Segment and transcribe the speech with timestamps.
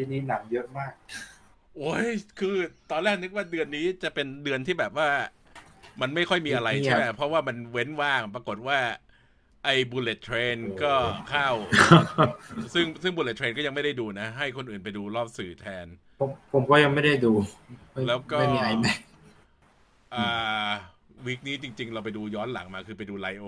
[0.00, 0.92] ทีนี้หนังเยอะมาก
[1.76, 2.06] โอ้ย
[2.38, 2.56] คือ
[2.90, 5.08] ตอนแรกนึกว่าเดือนนี้จะเป็นเดือนที่แบบว่า
[6.00, 8.78] มันไม่ค่อยมีอะไรเงียบใช่ไหมเพราะว่ามันเว้นว่างปรากฏว่า
[9.64, 10.94] ไอ้ bullet train ก็
[11.30, 11.48] เข้า
[12.74, 15.86] ซึ่งซึ่ง bullet train ก็ยังไม่ได้ดูนะ ให้คนอื่นไปดูรอบสื่อแทน
[16.20, 17.32] ผมผมก็ยังไม่ได้ดู
[17.92, 18.98] ไม่แล้วก็ไม่มีไอแม็ก
[20.14, 20.70] อ่า
[21.26, 23.44] วีคนี้จริง ๆ เราไปดูย้อนหลังมาคือไปดูไลโอ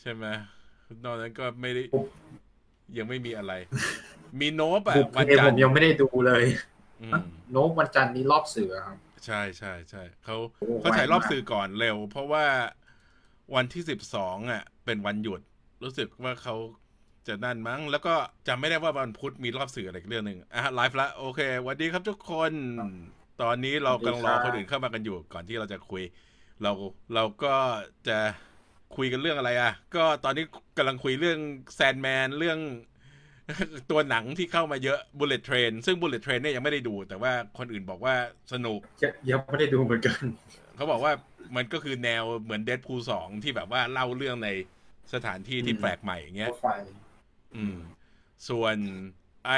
[0.00, 0.24] ใช่ไหม
[1.04, 1.82] นอกนั้นก็ไม่ได้
[2.98, 3.52] ยังไม่มีอะไร
[4.40, 6.44] มีโนบอะบุกวันเพจัผนทมร์ยังไม่ได้ดูเลย
[7.02, 7.12] อืม
[7.52, 12.44] โนบวันจันทร์นี้รอบสื่อครับใช่ใช่ใช่เขาโอ้เขาฉายไวมากรอบสื่อก่อนเร็ว เพราะว่า
[13.54, 15.40] วันที่สิบสองอะ เป็นวันหยุด
[15.82, 16.54] รู้สึกว่าเขา
[17.28, 18.14] จะนั่นมั้ง แล้วก็
[18.48, 22.52] จำไม่ได้ว่าวันพุธมีรอบสื่ออะไรอีกเรื่องหนึ่งอะไลฟ์ละโอเคสวัสดีครับทุกคน
[23.42, 26.02] ตอนนี้เรากำลังรอคนอื่นเข้ามากันอยู่ ก่อนที่เราจะคุย
[26.62, 26.72] เรา
[27.14, 27.54] เราก็
[28.08, 28.18] จะ
[28.96, 30.44] คุยกันเรื่องอะไรอะ ก็ตอนนี้
[30.76, 31.38] กำลังคุยเรื่อง
[31.74, 32.58] แซนแมนเรื่อง
[33.90, 38.14] ตัวหนังที่เข้ามาเยอะ Bullet Train ซึ่ง Bullet Train เนี่ยยังไม่ได้ดู แต่ว่าคนอื่นบอกว่า
[38.52, 40.20] สนุกยังยังไม่ได้ดูเหมือนกัน
[40.76, 41.12] เขาบอกว่า
[41.56, 44.48] มันก็คือแนวเหมือนเด p พูสองที่แบบว่าเล่าเรื่องใน
[45.14, 46.68] สถานที่ที่อืมแปลกใหม่อย่างเงี้ยรถไฟ
[47.56, 47.76] อืม
[48.48, 48.76] ส่วน
[49.46, 49.52] ไอ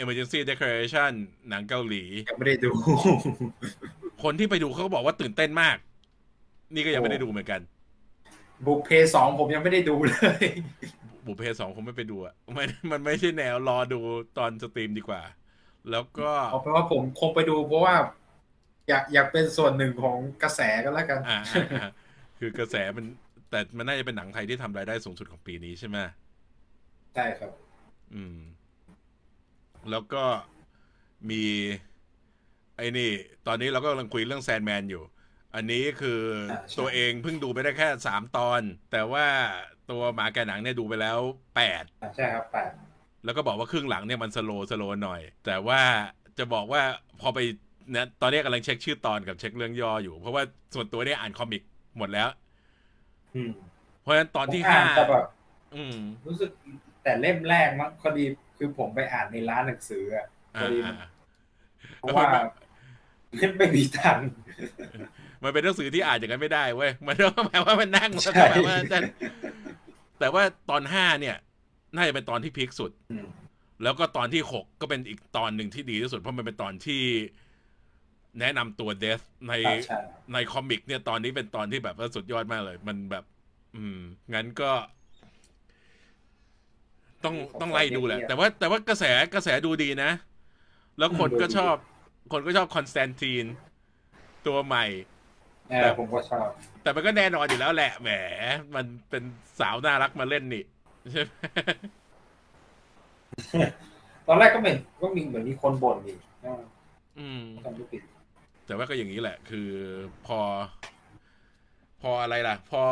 [0.00, 1.12] emergency declaration
[1.48, 2.70] หนังเกาหลี ยังไม่ได้ดู
[4.22, 5.76] คนที่ไปดูเขาก็บอกว่าตื่นเต้นมาก
[6.74, 7.60] นี่ก็ยังโอ้ไม่ได้ดูเหมือนกัน
[8.66, 10.44] บุกเพสองผมยังไม่ได้ดูเลย
[11.26, 14.00] บุพเพสองคงไม่ไปดูอะมันมันไม่ใช่แนวรอดู
[14.38, 15.22] ตอนสตรีมดีกว่า
[15.90, 17.94] แล้วก็เอาเป็นว่าผมคงไปดูเพราะว่า
[18.88, 21.88] อยากอยากเป็นส่วนหนึ่งของกระแสก็แล้วกันอ่าอ่าอ่า
[22.38, 23.06] คือกระแสมัน
[23.50, 25.96] แต่มันน่าจะเป็นหนังไทยที่ทำรายได้สูงสุดของปีนี้ใช่ไหม
[27.14, 27.52] ใช่ครับ
[28.14, 28.38] อืม
[29.90, 30.24] แล้วก็
[31.30, 31.42] มี
[32.76, 33.10] ไอ้นี่
[33.46, 35.02] ตอนนี้เราก็กำลังคุยเรื่องแซนแมนอยู่
[35.54, 39.26] อันนี้คืออาใช่ตัวเองเพิ่งดูไปได้แค่สามตอน แต่ว่า
[39.90, 41.18] ตัวหมาแกะหนังเนี่ยดูไปแล้ว
[41.56, 42.70] แปดอ่าใช่ครับแปด
[43.24, 45.80] แล้วก็บอกว่าครึ่งหลังเนี่ยมันสโลว์สโลว์หน่อย แต่ว่า
[46.38, 46.82] จะบอกว่า
[47.20, 47.38] พอไป
[47.94, 50.42] นะตอนนี้กำลังเช็คชื่อตอนกับเช็คเรื่องย่ออยู่ เพราะว่า
[50.74, 51.62] ส่วนตัวเนี่ยอ่านคอมิก
[51.98, 52.28] หมดแล้ว
[53.34, 53.50] อืม
[54.02, 55.24] เพราะฉะนั้นตอนที่ผมห้าอ่นแต่แบบ
[55.74, 55.96] อืม
[56.26, 56.50] รู้สึก
[57.02, 58.24] แต่เล่มแรกมั้งพอดี
[58.56, 60.92] คือผมไปอ่านในร้านหนังสืออะพออ่าดีอ่า
[61.98, 62.28] เพราะว่า
[63.36, 64.28] ไม่ไม่มีตังค์
[65.42, 69.04] มันเป็นหนังสือที่อ่านอย่างนั้นไม่ได้เว้ยมันต้องแปลว่ามันนั่งใช่มันแปลว่านั่น
[70.18, 71.36] แต่ว่าตอนห้าเนี่ย
[71.94, 73.26] น่าจะเป็นตอนที่พีคสุดอืม
[73.82, 77.02] แล้วก็ตอนที่หกก็เป็นอีกตอนหนึ่งที่ดีที่สุดเพราะมันเป็นตอนที่
[78.40, 79.98] แนะนำตัวเดธในอ่าใช่
[80.32, 83.24] ในคอมิก เนี่ยตอนนี้เป็นตอนที่แบบว่าสุดยอดมากเลย มันแบบ
[83.76, 83.98] อืม
[84.34, 84.70] งั้นก็
[87.24, 90.10] ต้องต้องไล่ดูแหละ แต่ว่าแต่ว่ากระแสกระแสดูดีนะ
[90.98, 91.74] แล้วคนก็ชอบ
[92.32, 93.44] คนก็ชอบคอนสแตนทีน
[94.46, 94.84] ตัวใหม่
[95.70, 96.48] เออผมก็ชอบ
[96.82, 98.10] แต่มันก็แน่นอนอยู่แล้วแหละแหม
[98.74, 99.22] มันเป็น
[99.60, 100.64] สาวน่ารักมาเล่นนี่
[101.12, 101.32] ใช่ไหม
[104.28, 106.60] ตอนแรกก็เหมือนก็มีเหมือนมีคนบ่นอีกอ่า
[107.18, 108.02] อืมจำไม่ผิด
[108.66, 109.70] แต่ว่าก็อย่างนี้แหละ คือ
[110.26, 110.38] พอ
[112.02, 112.82] พออะไรล่ะ พอ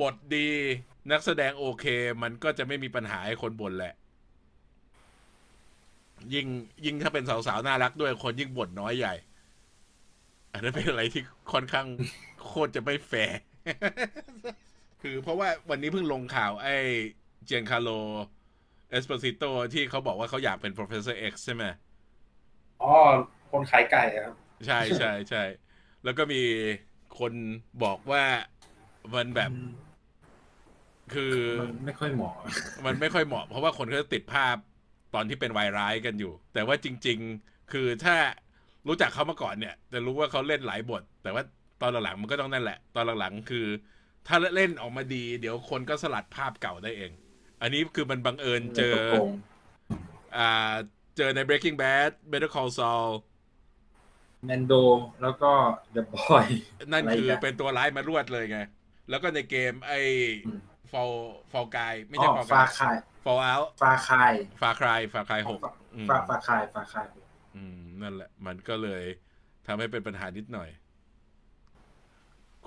[0.00, 0.48] บทดี
[1.10, 1.84] นักแสดงโอเค
[2.22, 3.94] มันก็จะไม่มีปัญหาให้คนบ่นแหละ
[6.34, 6.46] ยิ่ง
[6.84, 9.14] ยิ่งถ้าเป็นสาวๆน่ารักด้วยคนยิ่งบ่นน้อยใหญ่
[10.52, 11.22] อันนั้นเป็นอะไรที่
[11.52, 11.86] ค่อนข้าง
[12.44, 13.40] โคตรจะไม่แฟร์
[15.02, 16.76] คือเพราะว่าวันนี้เพิ่งลงข่าวไอ้
[17.46, 17.88] Giancarlo
[18.90, 19.42] Esposito
[19.74, 21.64] ที่เขาบอกว่าเขาอยากเป็น professor X ใช่ไหม
[22.82, 22.92] อ๋อ
[23.50, 24.34] คนขายไก่อะครับ
[24.66, 25.44] ใช่ใช่ใช่
[26.04, 26.42] แล้วก็มี
[27.18, 27.32] คน
[27.84, 28.24] บอกว่า
[29.14, 29.50] มันแบบ
[31.14, 32.34] คือมันไม่ค่อยเหมาะ
[32.86, 34.56] มันไม่ค่อยเหมาะ เพราะว่าคนเขาจะติดภาพ
[35.14, 38.16] ตอนที่เป็นวายร้ายกันอยู่ แต่ว่าจริง ๆ คือถ้า
[38.88, 41.42] รู้จักเขามาก่อนเนี่ย จะรู้ว่าเขาเล่นหลายบท แต่ว่า
[41.80, 43.66] ตอนหลังๆมันก็ต้องนั่นแหละ ตอนหลังๆคือ
[44.26, 47.10] ถ้าเล่นออกมาดี เดี๋ยวคนก็สลัดภาพเก่าได้เอง
[47.60, 48.84] อันนี้คือมันบังเอิญเจอ
[50.32, 50.40] อ่า
[51.16, 53.08] เจอใน Breaking Bad Better Call Saul
[54.44, 54.72] แมนโด
[55.22, 55.52] แล้วก็
[55.92, 56.46] เดอะบอย
[56.92, 58.58] นั่นอะไรคือกันเป็นตัวร้ายมารวดเลยไง
[59.08, 59.96] แล้วก็ในเกมไอ้
[60.44, 60.58] อืม
[60.90, 61.10] ฟอล
[61.52, 65.60] ฟอลกายไม่อ๋ใช่อฟอลฟากายคายฟอลเอาฟาคายฟาคลายฟาคลายหก
[65.96, 67.08] อืมฟาฟาคายฟาคาย
[67.54, 69.02] อืม นั่นแหละ มันก็เลย
[69.66, 70.68] ทำให้เป็นปัญหานิดหน่อย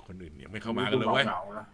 [0.06, 1.66] คนอื่นยังไม่เข้ามากันเลยเว้ยหงาๆนะ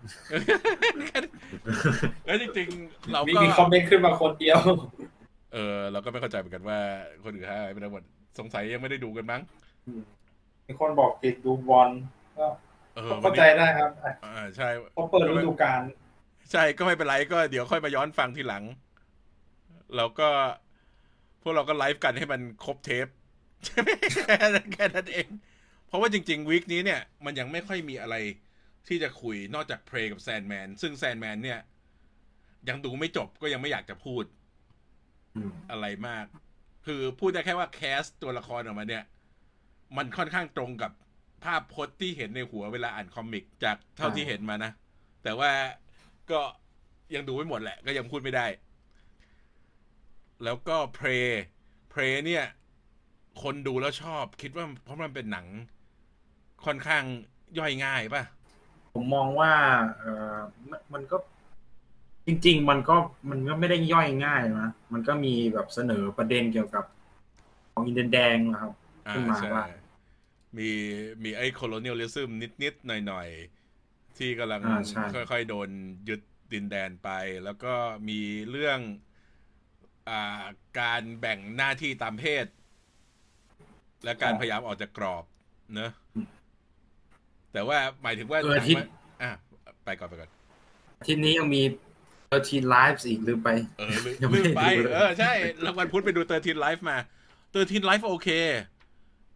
[2.26, 4.58] แล้วจริงๆ เรามีก็มีคอมเมนต์ขึ้นมาคนเดียว
[5.52, 6.78] เออ เราก็ไม่เข้าใจเหมือนกันว่า
[7.25, 8.02] คนอื่นหายไปไหนหมด
[8.38, 9.40] สงสัยยังไม่ได้ดูกันมั้ง
[10.66, 11.90] มีคนบอกติดดูบอล
[12.38, 12.46] ก็
[12.96, 15.81] เออก็วัเข้านใจนี้ได้ครับอะอ่าใช่เพราะเปิดฤดูกาล
[16.52, 18.64] ใช่ก็ไม่เป็นไรก็เดี๋ยวค่อยมาย้อนฟังทีหลัง
[19.96, 20.28] เราก็
[21.43, 23.06] พวกเราก็ไลฟ์กันให้มันครบเทป
[23.64, 25.28] ใช่ไหมแค่นั้นแค่นั้นเอง
[25.87, 28.16] เพราะว่าจริง ๆ วีคนี้เนี่ย มันยังไม่ค่อยมีอะไร
[28.88, 31.60] ที่จะคุยนอกจากเพลกับแซนแมนซึ่งแซนแมนเนี่ย
[32.69, 34.25] ยังดูไม่จบก็ยังไม่อยากจะพูด
[35.70, 36.25] อะไรมาก
[36.87, 39.05] คือพูดได้แค่ว่าแคสตัวละครออกมาเนี่ย
[39.96, 40.93] มันค่อนข้างตรงกับ
[41.44, 44.70] ภาพพจน์ที่เห็นในหัวเวลาอ่านคอมิก จากเท่าที่เห็นมานะ
[45.22, 45.50] แต่ว่า
[46.31, 46.40] ก็
[47.14, 48.46] ยังดูไม่หมดแหละ ก็ยังพูดไม่ได้
[50.44, 51.08] แล้วก็เพล
[51.90, 52.44] เพลเนี่ย
[53.43, 55.46] คนดูแล้วชอบคิดว่าเพราะมันเป็นหนัง
[56.64, 57.02] ค่อนข้าง
[57.58, 58.23] ย่อยง่ายป่ะ
[58.94, 59.52] ผมมองว่า
[59.99, 60.05] เอ
[60.35, 60.37] อ
[60.70, 61.17] มันมันก็
[62.26, 62.96] จริง ๆ มันก็
[63.31, 66.85] มันก็ไม่ได้ย่อยง่ายนะมันก็มีแบบเสนอประเด็นเกี่ยวกับ
[67.73, 68.73] ของอินเดียนแดงนะครับ
[69.08, 69.64] อ่าขึ้นมาใช่ว่า
[70.58, 70.70] มี
[71.23, 72.29] มีไอ้ colonialism
[72.62, 73.29] นิด ๆ หน่อย
[73.73, 75.69] ๆ ที่กำลังอ่าใช่ค่อย ๆ โดน
[76.08, 76.20] ยึด
[76.52, 77.11] ดินแดนไป
[77.44, 77.75] แล้วก็
[78.08, 78.20] มี
[78.50, 78.79] เรื่อง
[80.08, 80.44] อ่า
[80.81, 82.46] การแบ่งหน้าที่ตามเพศ
[84.04, 85.24] และการพยายามออกจากกรอบ
[85.74, 85.90] เนอะ
[87.52, 88.88] แต่ว่าหมายถึงว่าเออที่หนังมัน
[89.22, 89.30] อะ
[89.84, 90.30] ไปก่อนไปก่อน
[91.06, 91.62] ทีนี้ยังมี
[92.32, 93.48] 13 lives อีกลืมไป
[93.78, 96.98] เออลืมยังไม่ลืมไปได้ดูเลยเออใช่แล้ววันพุธไปดู Thirteen Lives มา
[97.50, 98.28] Thirteen Lives โอเค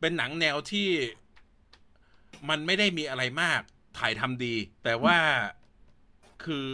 [0.01, 0.89] เป็นหนังแนวที่
[2.49, 3.61] มันไม่ได้มีอะไรมาก
[3.99, 4.55] ถ่ายทำดี
[4.85, 5.17] แต่ว่า
[6.45, 6.71] คือ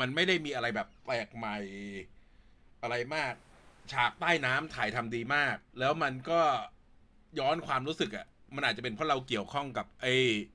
[0.00, 1.56] มันไม่ได้มีอะไรแบบแปลกใหม่
[2.82, 3.34] อะไรมาก
[3.92, 6.40] ฉากใต้น้ำถ่ายทำดีมาก แล้วมันก็
[7.38, 10.14] ย้อนความรู้สึกอะ่ะมันอาจจะเป็นเพราะเราเกี่ยวข้องกับไอ้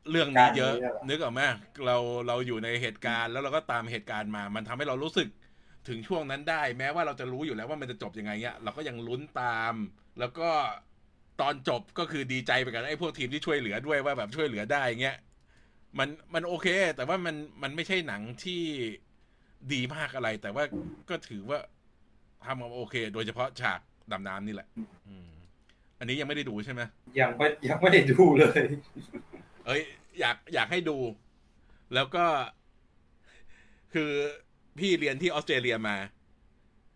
[0.09, 1.41] เรื่องนี้เยอะการนี้อะ นึกออกไหม
[1.85, 1.97] เรา
[2.27, 5.27] เราอยู่ในเหตุการณ์แล้วเราก็ตามเหตุการณ์มา มันทำให้เรารู้สึก
[5.87, 9.73] ถึงช่วงนั้นได้ แม้ว่าเราจะรู้อยู่แล้วว่ามันจะจบยังไงเงี้ยเราก็ยังลุ้นตาม
[10.19, 10.49] แล้วก็
[11.41, 15.17] ตอนจบก็คือดีใจไปกับไอ้พวกทีมที่ช่วยเหลือด้วยว่าแบบช่วยเหลือได้เงี้ย
[15.99, 18.61] มันมันโอเค แต่ว่ามันมันไม่ใช่หนังที่
[19.73, 20.63] ดีมากอะไร แต่ว่า
[21.09, 21.59] ก็ถือว่า
[22.45, 23.79] ทำมาโอเค โดยเฉพาะฉาก
[24.11, 24.67] ดำน้ำนี่แหละ
[25.07, 25.33] อืม
[26.03, 26.81] อันนี้ยังไม่ได้ดูใช่ไหม
[27.19, 28.61] ยังไม่ยังไม่ได้ดูเลย
[29.65, 29.81] เอ้ย
[30.19, 30.97] อยากอยากให้ดู
[31.93, 32.25] แล้วก็
[33.93, 34.11] คือ
[34.79, 35.97] พี่เรียนที่ออสเตรเลียมา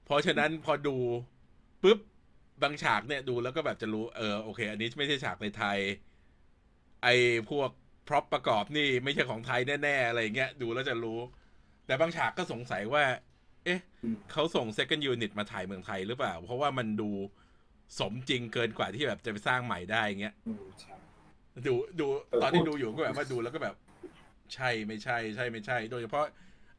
[0.05, 0.97] เพราะฉะนั้นพอดู
[1.83, 1.99] ปุ๊บ
[2.63, 5.77] บางฉากเนี่ยดูแล้วก็แบบจะรู้ เออโอเค อันนี้ไม่ใช่ฉากในไทย
[7.03, 7.15] ไอ้
[7.49, 7.69] พวก
[8.07, 11.19] พร็อพประกอบนี่ไม่ใช่ของไทยแน่ๆอะไรอย่างเงี้ยดูแล้วจะรู้
[11.85, 13.03] แต่บางฉากก็สงสัยว่า
[13.65, 17.11] เอ๊ะอืมเขาส่ง second unit มาถ่ายเมืองไทยหรือเปล่า เพราะว่ามันดู
[17.99, 20.93] สมจริงเกินกว่าที่แบบจะไปสร้างใหม่ได้อย่างเงี้ยอืมใช่
[21.67, 23.75] ดูดูเออตอนที่พูดดูอยู่ก็แบบว่าดูแล้วก็แบบ
[24.53, 26.25] ใช่ไม่ใช่ ใช่ไม่ใช่ โดยเฉพาะ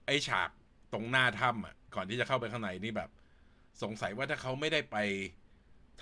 [0.06, 0.50] ไอ้ฉาก
[0.92, 3.10] ตรงหน้าถ้ำอะ ก่อนที่จะเข้าไปข้างในนี่แบบ
[3.82, 4.96] สงสัยว่าถ้าเขาไม่ได้ไป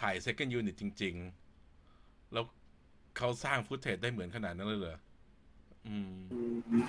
[0.00, 1.14] ถ่าย second unit จริง
[1.72, 2.44] ๆ แล้ว
[3.16, 4.98] เขาสร้างฟุตเทจได้เหมือนขนาดนั้นเลยเหรอ
[5.86, 6.38] อืมอื
[6.80, 6.84] ม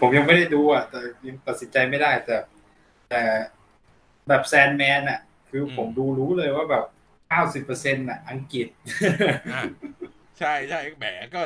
[0.00, 2.36] ผมยังไม่ได้ดูอะ แต่ยังตัดสินใจไม่ได้แต่
[3.08, 3.22] แต่
[4.28, 5.20] แบบแซนแมนอะ
[5.50, 8.68] คืออมผมดูรู้เลยว่าแบบเก้าสิบเปอร์เซ็นต์อะอังกฤษ
[9.54, 9.62] อะ
[10.38, 11.40] ใช่ใช่แหมก็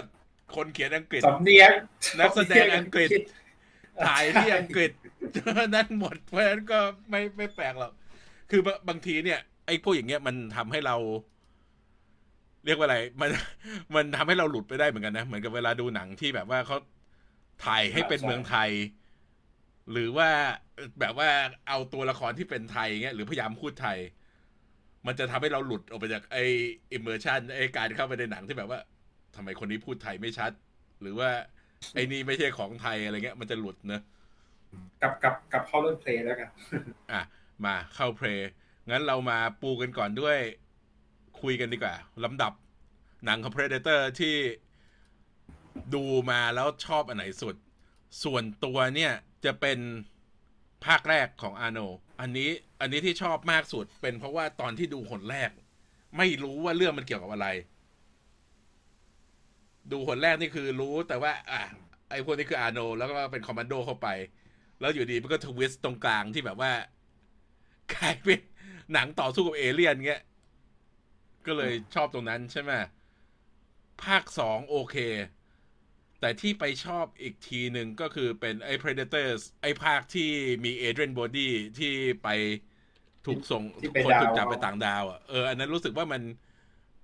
[0.56, 1.70] คนเขียนอังกฤษสำเนียง
[2.19, 3.08] นักแสดงอังกฤษ
[4.06, 4.93] ถ่ายที่อังกฤษ
[5.75, 6.79] นั่นหมดเพราะฉะนั้นก็
[7.11, 7.93] ไม่ไม่แปลกหรอก
[8.50, 10.96] คือบางบางทีเนี่ยไอ้พวกอย่างเงี้ยมันทำให้เรา
[12.64, 13.31] เรียกว่าอะไร มัน
[13.94, 16.76] มันทำให้เราหลุดไปได้เหมือนกันนะเหมือนกับเวลาดูหนังที่แบบว่าเขา
[17.64, 18.70] ถ่ายให้เป็นใช่เมืองไทย
[19.93, 20.29] หรือว่า
[21.00, 21.29] แบบว่า
[21.69, 23.99] เอาตัวละครที่เป็นไทยเงี้ยหรือพยายามพูดไทย
[25.06, 26.44] มันจะทำให้เราหลุดออกไปจากไอ้
[26.92, 28.80] อิมเมอร์ชันไอ้การเข้าไปในหนังที่แบบว่า
[29.36, 30.52] ทำไมคนนี้พูดไทยไม่ชัด
[31.00, 31.30] หรือว่า
[31.94, 34.02] ไอ้นี่ไม่ใช่ของไทยอะไรเงี้ย มันจะหลุดเนอะ
[35.02, 36.50] กับกับกับเข้าเรื่องเพลงแล้วกัน
[37.12, 37.22] อะ
[37.64, 38.44] มาเข้าเพลง
[38.90, 40.38] งั้นเรามาปูกันก่อนด้วย
[41.40, 42.52] คุยกันดีกว่าลำดับ
[43.24, 44.34] หนังของ Predator ที่
[45.94, 47.56] ดูมาแล้วชอบอันไหนสุด
[48.24, 49.12] ส่วนตัวเนี่ย
[49.44, 49.78] จะเป็น
[50.87, 51.79] ภาคแรกของอาโน
[52.20, 55.51] อันนี้อันนี้ที่ชอบมากสุดเป็นเพราะว่าตอนที่ดูหนแรก
[56.17, 57.49] ไม่รู้ว่าเรื่องมันเกี่ยวกับอะไร
[59.93, 61.61] ดูหนแรกนี่คือรู้แต่ว่า อะ
[62.11, 64.08] ไอ้พวกนี้คืออาโน แล้วก็เป็นคอมมานโดเข้าไป
[64.81, 66.73] แล้วอยู่ดีมันก็ทวิสต์ตรงกลางที่แบบว่า
[67.94, 68.41] กลายเป็น
[68.93, 70.23] หนังต่อสู้กับเอเลี่ยนเงี้ย
[71.47, 72.73] ก็เลยชอบตรงนั้นใช่ไหม
[74.05, 74.97] ภาคสองโอเค
[76.20, 80.29] แต่ที่ไปชอบอีกทีหนึ่งก็คือเป็นไอ้ Predators ไอ้ภาคที่
[80.65, 82.29] มีเอเดรนบอดี้ที่ไป
[83.27, 86.22] ถูกส่งที่ไปคนถูกดาวจับไปต่างดาวอะเอออันนั้นรู้สึกว่ามัน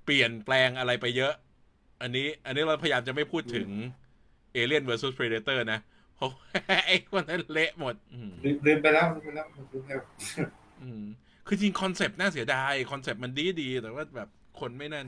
[0.04, 1.35] เปลี่ยนแปลงอะไรไปเยอะ
[2.02, 3.68] อันนี้ อันนี้เราพยายามจะไม่พูดถึง
[4.56, 5.80] Alien vs Predator นะ
[6.16, 10.00] เพราะว่าไอ้คนนั้นเละหมดอืมลืมลืมไปแล้วลืมไปแล้วลืมไปแล้ว
[10.83, 11.04] อืม
[11.47, 14.28] คือจริง concept น่าเสียดาย concept มันดีดีแต่ว่าแบบ
[14.61, 15.06] คนไม่นั่น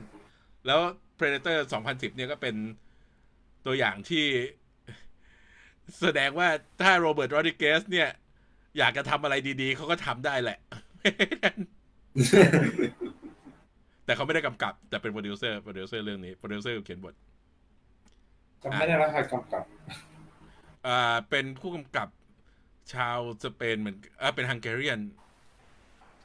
[0.65, 0.79] แล้ว
[1.19, 2.55] Predator 2010 เนี่ยก็เป็น
[3.67, 4.25] ตัวอย่างที่
[5.99, 6.49] แสดงว่า
[6.81, 8.09] ถ้า Robert Rodriguez เนี่ย
[8.77, 10.59] อยากจะทำอะไรดีๆ เขาก็ทำได้แหละ
[14.05, 17.13] แต่เขาไม่ได้กำกับ แต่เป็นโปรดิวเซอร์โปรดิวเซอร์เรื่องนี้โปรดิวเซอร์เขียนบท
[18.61, 19.63] จำไม่ได้แล้วใครกำกับ
[20.87, 22.07] อ่าเป็นผู้กำกับ
[22.93, 24.99] ชาวสเปนเหมือนอ่าเป็นฮังการีน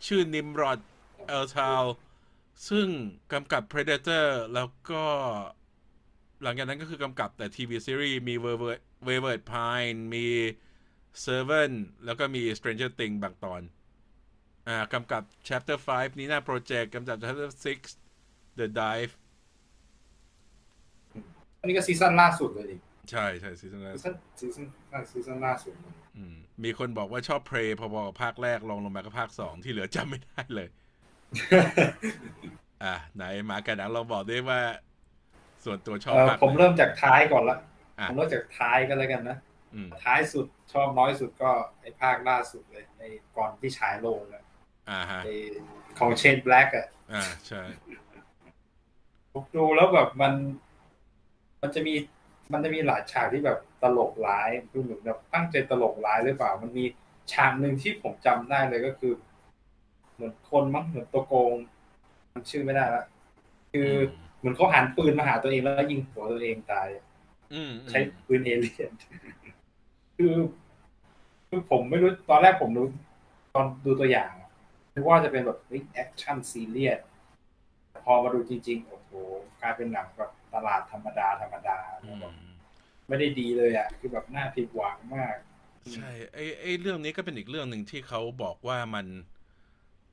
[0.06, 0.78] ชื่อนิมรอด
[1.26, 1.82] เอลชาว
[2.68, 2.88] ซึ่ง
[3.32, 5.04] กำกับ Predator แล้วก็
[6.42, 8.54] หลังจากนั้นก็คือกำกับแต่ทีวีซีรีส์มี w a
[9.24, 10.26] v e r d Pine มี
[11.26, 13.62] Servant แล้วก็มี Stranger Things บางตอน
[14.68, 17.50] อ่ากำกับ Chapter 5 Nina Project กำกับ Chapter
[18.04, 19.12] 6 The Dive
[21.60, 22.76] อันนี้ก็ซีซั่นล่าสุดเลยดิ
[23.10, 24.64] ใช่ใช่ซีซั่นแรกซีซั่นซีซั่
[25.00, 30.68] นซีซั่นล่าสุดเลยอืมมีคนบอกว่าชอบ Prey พอๆกับภาคแรกลองลงมาก็ภาคสองที่เหลือจำไม่ได้เลย
[32.84, 34.60] อะไหนหมากับหนังเราบอกด้วยว่า
[35.64, 37.58] ส่วนตัวชอบเอ่อภาคผมไหนเริ่มจากท้ายก่อนละ
[37.98, 39.36] อะผมเริ่มจากท้ายก็แล้วกันนะ
[39.74, 41.50] อืมท้ายสุดชอบน้อยสุดก็
[41.80, 44.44] ไอ้ภาคล่าสุดเลยไอ้ก่อนที่ฉายโรงอะ
[44.90, 45.34] อ่าฮะไอ้
[45.98, 47.62] ของ Shane Black อะอ่าใช่
[49.32, 50.32] ผมดูแล้วแบบมัน
[51.62, 51.94] มันจะมี
[52.52, 56.84] มันจะมีหลายฉากที่แบบตลกร้ายดูเหมือนแบบตั้งใจตลกร้ายหรือเปล่า มันมี
[57.32, 59.12] ฉากหนึ่งที่ผมจำได้เลยก็คือ
[60.14, 61.54] เหมือนคนมั้งเหมือนตัวโกง
[62.32, 63.04] มันชื่อไม่ได้ละ
[63.72, 63.92] คืออ
[64.42, 66.88] เหมือนเขาหันปืนมาหาตัวเองแล้วยิงหัวตัวเองตาย
[67.52, 68.90] อืมใช้ปืนเอเลี่ยน
[70.16, 70.36] คือ
[71.48, 72.86] คือผมไม่รู้ตอนแรกผมรู้
[73.54, 74.50] ตอนดูตัวอย่างอะ
[74.94, 75.58] นึกว่าจะเป็นแบบ
[75.92, 76.98] แอคชั่นซีเรียส
[78.04, 79.10] พอมาดูจริง ๆ โอ้โห
[79.60, 82.34] กลายเป็นหนังแบบตลาดธรรมดาธรรมดาอืมแบบ
[83.08, 85.36] ไม่ได้ดีเลยอะ คือแบบน่าผิดหวังมาก
[85.92, 89.06] ใช่ไอ้ไอ้เรื่องนี้ก็เป็นอีกเรื่องหนึ่งที่เขาบอกว่ามัน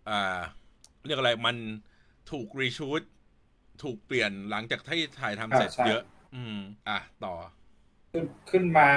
[0.09, 0.39] อ่า
[1.05, 1.57] เรียกอะไรมัน
[2.31, 3.01] ถูก reshoot
[3.83, 6.01] ถูกเปลี่ยนหลังจากที่ถ่ายทำเสร็จอ่าใช่เยอะ
[6.35, 6.57] อืม
[6.87, 7.33] อะ ต่อ
[8.11, 8.87] ขึ้นขึ้นมา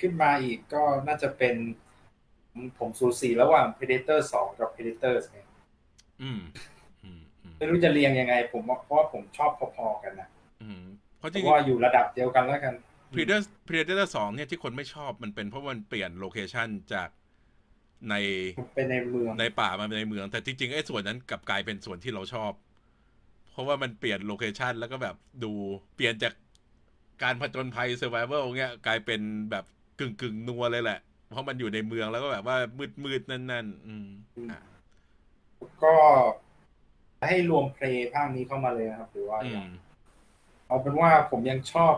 [0.00, 1.54] ขึ้นมาอีกก็น่าจะเป็น
[2.52, 5.38] ผมผมสูสีระหว่าง Predator 2กับ Predator ไง
[6.22, 6.40] อืม
[7.04, 10.28] อืมอืมไม่รู้จะเรียงยังไง ผมว่าเพราะว่าผมชอบพอๆกันนะ
[10.60, 10.82] อืม
[11.18, 17.08] เพราะจเพริงราะว่าอยู่ระดับเดียวกันแล้วกันๆ Predator Predator สองเนี่ยที่คนไม่ชอบมันเป็นเพราะมันเปลี่ยนโลเคชันจาก
[18.10, 18.14] ใน
[18.74, 22.52] เป็นในเมืองในป่ามาเป็นในเมือง แต่จริงๆไอ้ส่วนนั้นกลับกลายเป็นส่วนที่เราชอบ
[23.52, 25.52] เพราะว่ามันเปลี่ยนโลเคชันแล้วก็แบบดู
[25.96, 26.34] เปลี่ยนจาก
[27.22, 29.64] การผจญภัย survival เงี้ยกลายเป็นแบบ
[29.98, 34.06] กึ่งกึ่งๆนัวเลยแหละ เพราะมันอยู่ในเมืองแล้วก็แบบว่ามืดมืดๆนั่นๆอืม
[34.50, 34.60] อะ
[35.84, 35.94] ก็
[37.28, 39.68] ให้รวม Prey ภาคนี้เข้ามาเลยนะครับ หรือว่าอืม
[40.66, 41.94] เอาเป็นว่าผมยังชอบ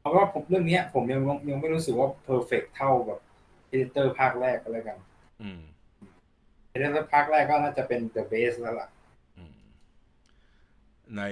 [0.00, 1.20] เอาว่าผมเรื่องเนี้ย ผมยัง
[1.50, 3.20] ยังไม่รู้สึกว่า perfect เท่าแบบ
[3.68, 4.98] Predator ภาคแรกก็แล้วกัน
[5.42, 5.60] อืม
[6.70, 8.99] เอดิเตอร์ภาคแรกก็น่าจะเป็น The Base แล้วล่ะอืม
[11.18, 11.22] ใน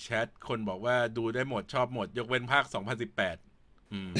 [0.00, 2.64] แชทคนบอกว่าดูได้หมดชอบหมด ยกเว้นภาค
[3.28, 4.10] 2018 อืม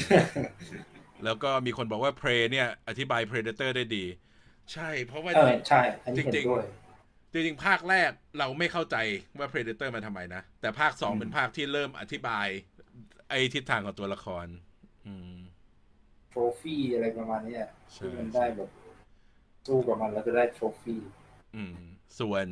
[1.23, 4.05] แล้วก็มีคนบอกว่า Prey เนี่ย อธิบาย Predator ได้ดี
[4.73, 6.65] ใช่ เพราะว่า เออใช่อันนี้เห็นจริงๆด้วย
[7.31, 8.95] จริงๆ ภาคแรกเราไม่เข้าใจ
[9.37, 12.47] ว่า Predator มันทำไมนะ แต่ภาคสองอืมเป็นภาคที่เริ่มอธิบาย
[13.29, 14.45] ไอ้ทิศทางของตัวละคร
[15.07, 15.37] อืม
[16.29, 18.69] โทรฟี่อะไรประมาณเนี้ยใช่ ที่มันได้แบบ
[19.67, 21.01] สู้กับมันแล้วจะได้โทรฟี่
[21.55, 21.75] อืม
[22.19, 22.45] ส่วน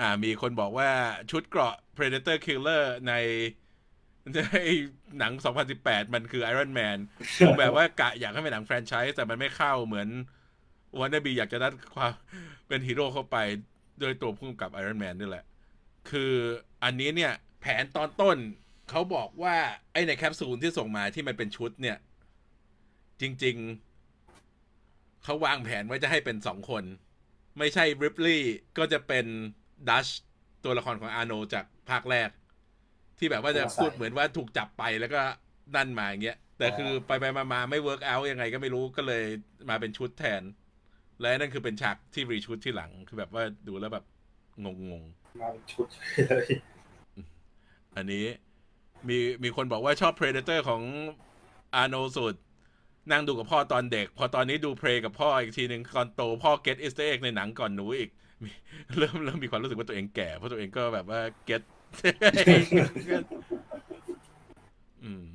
[0.00, 0.90] อ่า มีคนบอกว่า
[1.30, 3.14] ชุดเกราะ Predator Killer ใน
[4.34, 4.40] ใน
[5.18, 5.32] หนัง
[5.74, 6.98] 2018 มันคือ Iron Man
[7.46, 10.08] ผมแบบว่ากะอยากให้เป็นหนังแฟรนไชส์แต่มันไม่เข้าเหมือน
[11.00, 12.12] wannabe อยากจะยัดความ
[12.68, 13.36] เป็นฮีโร่เข้าไป
[14.00, 15.44] โดยตัวพุ่งกับ Iron Man นี่แหละ
[16.10, 16.32] คือ
[16.84, 18.36] อันนี้เนี่ย แผนตอนต้น
[18.90, 19.56] เขาบอกว่า
[19.92, 21.96] ไอ้ในแคปซูลที่ส่งมาที่มันเป็นชุดเนี่ย
[23.20, 23.56] จริง
[24.40, 26.84] ๆ เขาวางแผนไว้จะให้เป็นสองคน
[27.58, 28.44] ไม่ใช่ Ripley
[28.78, 29.26] ก็จะเป็น
[29.88, 30.06] ดัช
[30.64, 32.30] ตัวละครของอาโนจากภาคแรก
[33.18, 35.20] ที่แบบว่าจะพูดเหมือนว่าถูกจับไปแล้วก็
[35.76, 39.24] นั่นมาอย่างเงี้ยแต่คือไปไปมามาไม่ work เอายังไงก็ไม่รู้ก็เลย
[39.68, 40.42] มาเป็นชุดแทน
[41.20, 44.04] และนั่นคือเป็นฉากที่ reshoot ทีหลังคือแบบว่าดูแล้วแบบ
[44.64, 45.02] งงง
[45.40, 45.86] มาเป็นชุด
[46.28, 46.46] เลย
[47.96, 48.26] อันนี้
[49.08, 50.82] มีมีคนบอกว่าชอบ Predator ของ
[51.74, 52.34] อาโนสุด
[53.10, 58.10] นั่งดูกับพ่อตอนเด็ก พอตอนนี้ดู Prey กับพ่ออีกทีหนึ่งตอนโตพ่อ get Easter egg ในหนังก่อนหนูอีก
[58.98, 61.62] เริ่มเริ่มมีความรู้สึกว่าตัวเองแก่เพราะตัวเองก็แบบว่า get
[65.04, 65.26] อืม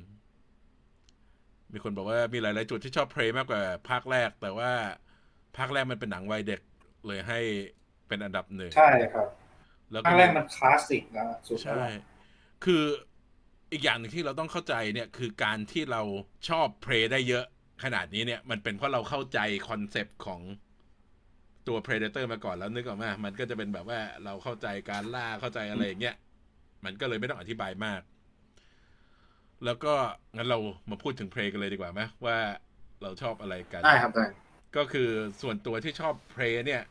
[1.72, 4.70] มีคนบอกว่ามีหลาย ๆ จุดที่ชอบ Prey มากกว่าภาคแรก แต่ว่า
[5.56, 6.60] ภาคแรกมันเป็นหนังวัยเด็ก
[7.06, 7.40] เลยให้
[8.08, 9.26] เป็นอันดับหนึ่งใช่ครับ
[9.90, 11.84] แล้วภาคแรกมันคลาสสิกแล้วสุดแล้วใช่
[12.64, 12.82] คือ
[13.72, 16.02] อีกอย่างหนึ่งที่เราต้องเข้าใจเนี่ยคือการที่เรา
[16.48, 17.44] ชอบ Prey ได้เยอะ
[17.84, 20.40] ขนาดนี้เนี่ย มันเป็นเพราะเราเข้าใจ concept ของ
[21.68, 26.16] ตัว Predator มาก่อนแล้วนึกออกไหมมันก็จะเป็นแบบว่าเราเข้าใจการล่าเข้าใจอะไรอย่างเงี้ย
[26.84, 28.00] มันก็เลยไม่ต้องอธิบายมาก
[29.64, 29.94] แล้วก็
[30.36, 30.58] งั้นเรา
[30.90, 32.38] มาพูดถึง Prey กันเลยดีกว่าไหมว่า
[33.02, 34.26] เราชอบอะไรกัน ได้ครับได้
[34.76, 35.10] ก็คือ
[35.42, 36.82] ส่วนตัวที่ชอบ Prey เนี่ย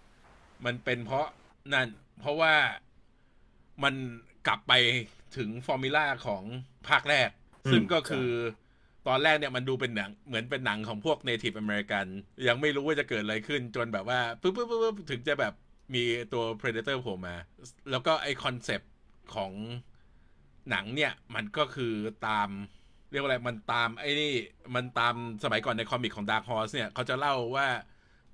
[0.66, 1.28] มันเป็นเพราะ
[1.74, 1.88] นั่น
[2.20, 2.56] เพราะว่า
[3.84, 3.94] มัน
[4.48, 4.74] กลับไป
[5.38, 6.44] ถึง formula ของ
[6.90, 7.30] ภาคแรก
[7.72, 8.30] ซึ่งก็คือ
[9.08, 12.06] ตอนแรกเนี่ยมันดูเป็นหนังเหมือนเป็นหนังของพวก Native American
[12.48, 15.54] ยังไม่รู้ว่าจะเกิดอะไรขึ้นจนแบบว่าปุ๊บปุ๊บปุ๊บปุ๊บถึงจะแบบ
[15.96, 17.36] มีตัว Predator โผล่มา
[17.92, 18.92] แล้วก็ไอ้ concept
[19.36, 19.52] ของ
[20.70, 21.94] หนังเนี่ย มันก็คือ
[22.28, 22.50] ตาม
[23.12, 24.34] เรียกว่าอะไรมันตามไอ้นี่
[24.76, 27.68] มันตามสมัยก่อนใน comic ของ Dark Horse เนี่ย เขาจะเล่าว่า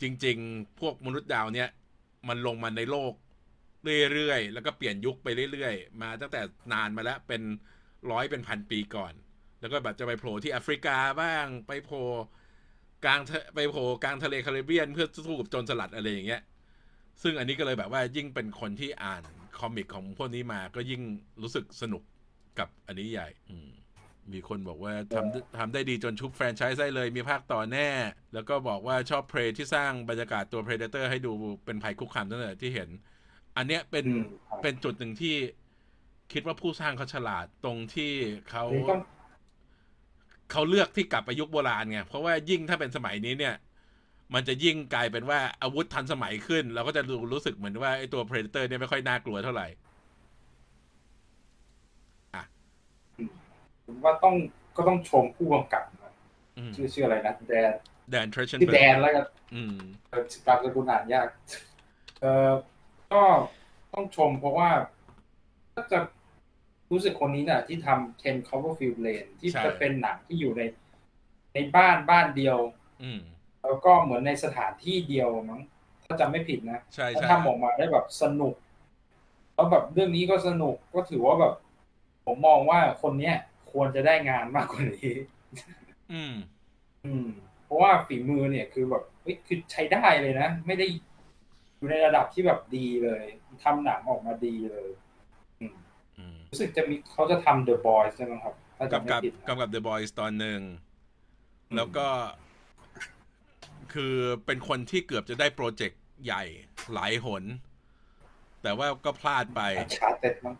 [0.01, 1.69] จริง ๆ พวกมนุษย์ดาวเนี่ย
[2.27, 3.13] มันลงมาในโลก
[4.13, 6.41] เรื่อยๆ แล้วก็เปลี่ยนยุคไปเรื่อยๆ มาตั้งแต่
[6.73, 7.41] นานมาแล้วเป็น
[8.11, 9.13] ร้อยเป็นพันปีก่อน
[9.59, 12.03] แล้วก็แบบจะไปโผล่ที่แอฟริกาบ้างไปโผล่
[13.05, 16.41] กลางทะไปโผล่กลางทะเลแคริบเบียน เพื่อสู้กับโจรสลัดอะไรอย่างเงี้ย
[17.23, 19.23] ซึ่งอันนี้ก็เลยแบบว่ายิ่งเป็นคนที่อ่าน
[19.59, 21.01] คอมิกของพวกนี้มาก็ยิ่ง
[21.41, 22.03] รู้สึกสนุก
[22.59, 23.69] กับอันนี้ใหญ่ อืม
[24.33, 27.89] มีคนบอกว่าทำทำได้ดีจนชุบแฟรนไชส์ได้เลยมีภาคต่อแน่
[28.33, 31.31] แล้วก็บอกว่าชอบเพลที่สร้างบรรยากาศตัว Predator ให้ดู
[31.65, 32.89] เป็นภัยคุกคามตั้งแต่ที่เห็น
[33.57, 35.35] อันเนี้ยเป็นอืมครับเป็นจุดหนึ่งที่
[36.33, 38.11] คิดว่าผู้สร้างเขาฉลาดตรงที่
[38.49, 39.01] เขานี่ต้อง
[40.51, 43.55] เขาเลือกที่กลับไปยุคโบราณไงเพราะว่ายิ่งถ้าเป็นสมัยนี้เนี่ย
[44.33, 49.67] มันจะยิ่งกลายเป็นว่าอาวุธทันสมัยขึ้น เราก็จะรู้รู้สึกเหมือนว่าไอ้ตัว Predator เนี่ยไม่ค่อยน่ากลัวเท่าไหร่
[53.85, 54.35] ผมว่าต้อง
[54.77, 56.13] ก็ต้องชมผู้กำกับนะ
[56.57, 57.71] อืมชื่อชื่ออะไรนะแดน
[58.11, 59.25] แดนทรเชนชื่อแดนแล้วกัน
[59.55, 59.77] อืม
[60.09, 61.27] เออตามสกุลอ่านยาก
[62.21, 62.51] เออ
[63.11, 63.21] ก็
[63.93, 64.69] ต้องชมเพราะว่า
[65.75, 65.99] ก็จะ
[66.91, 70.62] รู้สึกคนนี้น่ะ ที่ทำ Ten Cloverfield Lane ที่ใช่จะเป็นหนังที่อยู่ใน
[71.53, 72.58] ในบ้านบ้านเดียว
[73.03, 73.22] อืม
[73.63, 75.62] แล้วก็เหมือนในสถานที่เดียวมั้ง
[76.03, 78.55] ถ้าจำไม่ผิดนะใช่แล้วใช่ทำออกมาได้แบบสนุก
[79.53, 81.53] แล้วแบบเรื่องนี้ก็สนุกก็ถือว่าแบบ
[82.25, 83.36] ผมมองว่าคนเนี้ย
[83.72, 85.13] ควรจะได้งานมากกว่านี้
[86.13, 86.34] อืม
[87.05, 87.27] อืม
[87.65, 90.86] เพราะว่าฝีมือเนี่ยคือแบบเฮ้ยคือใช้ได้เลยนะ ไม่ได้
[91.75, 93.24] อยู่ในระดับที่แบบดีเลย
[93.63, 95.08] ทำหนังออกมาดีเลยอืมอืม
[96.49, 100.59] รู้สึกจะมีเขาจะทำ The Boys ใช่ไหมครับถ้าจำกำไม่กับผิดนะกำกับ The Boys ตอนหนึ่ง
[101.69, 102.07] อืมแล้วก็
[103.93, 104.15] คือ
[104.45, 106.43] เป็นคนที่เกือบจะได้โปรเจกต์ใหญ่
[106.93, 107.43] หลายหน
[108.63, 109.62] แต่ว่าก็พลาดไป
[109.99, 110.55] ชาร์เต็ดมั้ง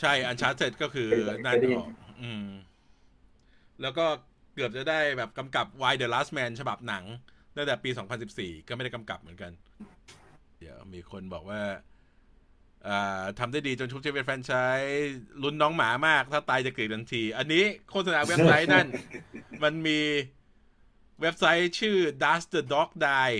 [0.00, 1.88] ใช่อันชาร์เ e ก็คือเคยได้นั่นเคยได้ยิอนอก
[2.22, 2.46] อืม
[3.82, 4.06] แล้วก็
[4.54, 7.04] เกือบจะได้แบบกำกับ Why the Last Man ฉบับหนัง
[7.56, 7.90] ตั้งแต่ปี
[8.28, 9.52] 2014 ก็ไม่ได้กำกับเหมือนกัน
[10.58, 11.91] เดี๋ยวมีคนบอกว่าอ่า
[13.38, 18.86] ทำได้ดีจนชุบเชฟเป็นแฟรนไชส์ลุ้นน้องหมามาก ถ้าตายจะเกิดทันที อันนี้โฆษณาเว็บไซต์นั่น
[19.62, 20.00] มันมี
[21.20, 23.36] เว็บไซต์ชื่อ Does the Dog Die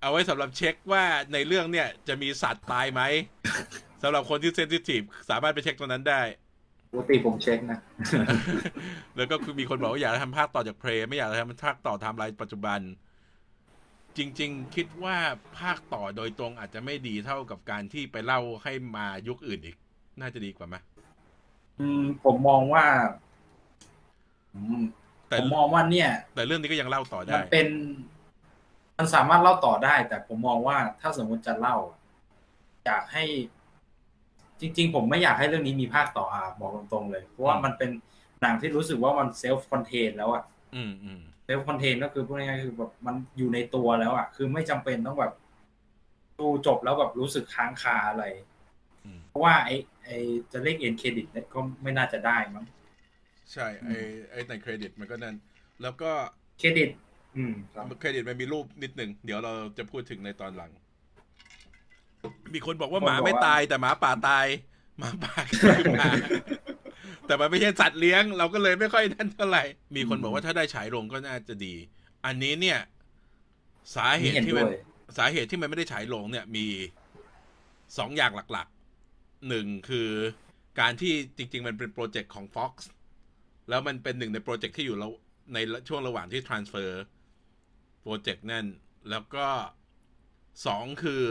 [0.00, 3.02] เอาไว้สำหรับเช็คว่าในเรื่องเนี่ยจะมีสัตว์ตายไหม
[4.02, 6.22] สำหรับคนที่ sensitive สามารถไปเช็คตรงนั้นได้
[6.92, 7.78] ปกติผมเช็คนะ
[9.16, 12.80] แล้วก็คือมีคนบอกว่าอยากจะทำภาคต่อจาก Prey ไหมอยากจะทำภาคต่อไทม์ไลน์ปัจจุบัน
[14.16, 15.16] จริง ๆ คิดว่า
[15.58, 19.76] ภาคต่อโดยตรงอาจจะไม่ดีเท่ากับการที่ไปเล่าให้มายุคอื่นอีก
[20.20, 20.76] น่าจะดีกว่าไหม
[21.78, 22.84] อืมผมมองว่า
[24.54, 24.82] อืม
[25.28, 27.66] แต่ผมมองว่าเนี่ย แต่เรื่องนี้ก็ยังเล่าต่อมัได้นเป็น
[28.96, 31.76] มันสามารถเล่าต่อได้ แต่ผมมองว่าถ้าสมมุติจะเล่า
[32.84, 33.24] อยากให้
[34.60, 37.90] จริง ๆ ผมไม่อยากให้เรื่องนี้มีภาคต่ออะบอกตรงๆเลย เพราะว่าอืมมันเป็น
[38.40, 40.42] หนังที่รู้สึกว่ามัน self-contain แล้วอะ
[40.74, 41.22] อืมอืม
[41.52, 45.32] self-contain ก็คือพูดง่ายๆคือแบบมันอยู่ในตัวแล้วอะ คือไม่จำเป็นต้องแบบ
[46.40, 48.24] ดูจบแล้วแบบรู้สึกค้างคาอะไร
[49.04, 50.16] อืมเพราะว่าไอ้ไอ้
[50.52, 52.64] จะเรียก end credit เนี่ยก็ไม่น่าจะได้มั้ง
[53.52, 53.90] ใช่ ไอ้
[54.30, 55.36] ไอ้ end credit มันก็นั่น
[55.82, 56.10] แล้วก็
[56.58, 56.90] เครดิต
[57.36, 60.70] อืมครับเครดิตมันมีรูปนิดหนึ่ง เดี๋ยวเราจะพูดถึงในตอนหลัง
[62.54, 64.46] มีคนบอกว่าหมาไม่ตายแต่หมาป่าตาย
[64.98, 66.12] หมาป่าคือหมา
[67.32, 69.64] แต่มันไม่ใช่สัตว์เลี้ยง เราก็เลยไม่ค่อยนั่นเท่าไหร่
[69.96, 71.74] มีคนบอกว่าถ้าได้ฉายโรงก็น่าจะดี
[72.26, 72.78] อันนี้เนี่ย
[73.94, 74.80] สาเหตุเห็นที่มันด้วย
[75.18, 76.66] สาเหตุที่มันไม่ได้ฉายโรงเนี่ยมี
[77.98, 80.08] สองอย่างหลักๆหนึ่งคือ
[80.80, 82.72] การที่จริง ๆ มันเป็นโปรเจกต์ของ Fox
[83.68, 85.12] แล้วมันเป็นหนึ่งในโปรเจกต์ที่อยู่แล้ว
[85.54, 86.90] ในช่วงระหว่างที่ transfer
[88.02, 88.66] โปรเจกต์นั่น
[89.10, 89.46] แล้วก็
[90.66, 91.22] สองคือ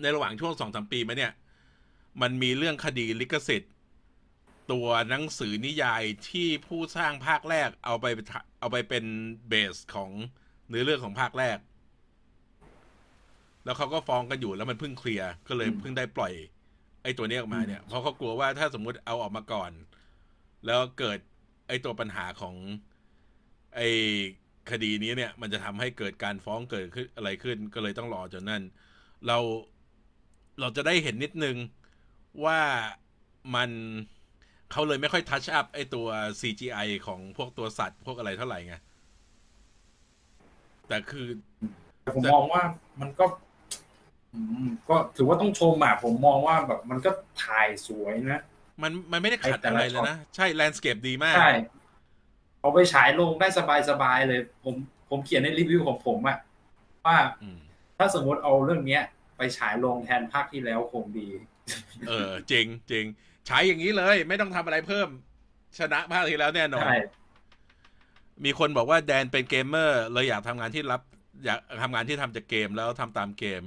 [0.00, 1.32] ในระหว่างช่วงสองสามปีมาเนี่ย
[2.22, 3.72] มันมีเรื่องคดีลิขสิทธิ์
[4.72, 8.06] ตัวหนังสือนิยายที่ผู้สร้างภาคแรกเอาไป
[8.60, 9.04] เอาไปเป็น
[9.48, 10.10] เบสของ
[10.68, 11.58] เนื้อเรื่องของภาคแรก
[13.64, 16.32] แล้วเขาก็ฟ้องกันอยู่แล้วมันเพิ่งเคลียร์ก็เลยเพิ่งได้ปล่อย
[17.02, 19.70] ไอ้ตัวนี้ออกมาเนี่ย เพราะเขากลัวว่าถ้าสมมุติเอาออกมาก่อน
[20.66, 21.18] แล้วเกิด
[21.68, 22.54] ไอ้ตัวปัญหาของ
[23.76, 23.88] ไอ้
[24.70, 28.62] คดีนี้เนี่ย มันจะทำให้เกิดการฟ้องเกิดขึ้นอะไรขึ้น ก็เลยต้องรอจนนั่น
[29.26, 29.38] เรา
[30.60, 31.56] เราจะได้เห็นนิดนึง
[32.44, 32.60] ว่า
[33.54, 33.70] มัน
[34.74, 36.06] เขาเลยไม่ค่อยทัชอัพไอ้ตัว
[36.40, 38.76] CGI ของพวกตัวสัตว์พวกอะไรเท่าไหร่ไง
[40.88, 41.26] แต่คือ
[42.02, 42.62] แต่ผมมองว่า
[43.00, 43.26] มันก็
[44.34, 47.10] อืมก็ถือว่าต้องชมอะผมมองว่าแบบมันก็
[47.44, 48.42] ถ่ายสวยนะ
[48.82, 51.52] มันมันไม่ได้ขัดไอ้แต่อะละไรเลยนะ ใช่แลนด์สเคปดีมาก ใช่
[52.60, 53.48] เอาไปฉายลงได้
[53.88, 54.74] สบายๆเลย ผม
[55.10, 56.38] ผมเขียนในรีวิวของผมอะ
[57.06, 57.58] ว่าอืม
[57.98, 59.02] ถ้าสมมติเอาเรื่องเนี้ย
[59.36, 61.28] ไปฉายลงแทนภาคที่แล้วคงดี
[62.08, 63.04] เออจริงจริง
[63.46, 65.08] ใช้อย่างนี้เลย ไม่ต้องทำอะไรเพิ่ม
[65.78, 66.98] ชนะภาคที่แล้วแน่นอนใช่
[68.44, 71.02] มีคนบอกว่าแดนเป็นเกมเมอร์เลยอยากทำงานที่รับ
[71.44, 73.62] อยากทำงานที่ทำจากเกมแล้วทำตามเกม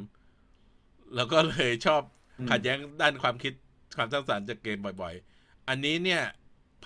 [1.16, 2.02] แล้วก็เลยชอบ
[2.40, 3.54] อืมขัดแย้งด้านความคิด
[3.98, 6.22] ความสร้างสรรค์จากเกมบ่อย ๆ อันนี้เนี่ย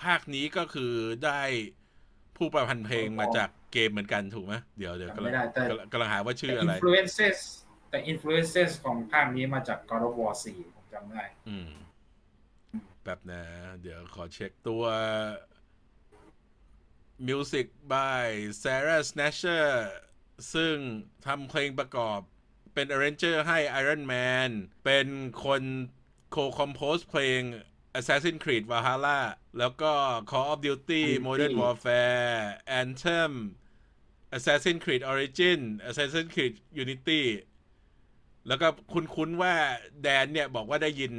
[0.02, 0.92] ภาคนี้ก็คือ
[1.24, 1.40] ได้
[2.36, 7.38] ผู้ประพันธ์เพลงมาจากเกมเหมือนกันถูกไหมเดี๋ยวเดี๋ยวกำลัไม่งได้แต่กำลังกำลังหาว่าชื่อแต่อะไร influences
[7.90, 11.70] แต่ influences ของภาคนี้มาจาก God of War 4ผมจำได้อืม
[13.04, 13.42] แบบนะ
[13.82, 14.84] เดี๋ยวขอเช็คตัว
[17.28, 18.26] Music by
[18.62, 19.68] Sarah Snatcher
[20.54, 20.76] ซึ่ง
[21.26, 22.20] ทำเพลงประกอบ
[22.74, 24.50] เป็น arranger ให้ Iron Man
[24.84, 25.06] เป็น
[25.44, 25.62] คน
[26.34, 27.42] co-compose เพลง
[27.98, 29.20] Assassin's Creed Valhalla
[29.58, 29.92] แล้วก็
[30.30, 32.36] Call of Duty Modern Warfare
[32.80, 33.32] Anthem
[34.36, 37.22] Assassin's Creed Origin Assassin's Creed Unity
[38.48, 39.54] แล้วก็คุ้นๆว่า
[40.02, 41.12] แดนเนี่ย บอกว่าได้ยิน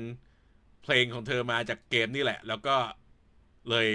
[0.84, 2.76] เพลงของเธอมาจากเกมนี่แหละ แล้วก็
[3.70, 3.90] เลย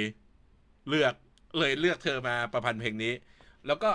[0.89, 1.15] เลือก
[1.59, 3.13] เลยเลือกเธอมาประพันธ์เพลงนี้
[3.67, 3.91] แล้วก็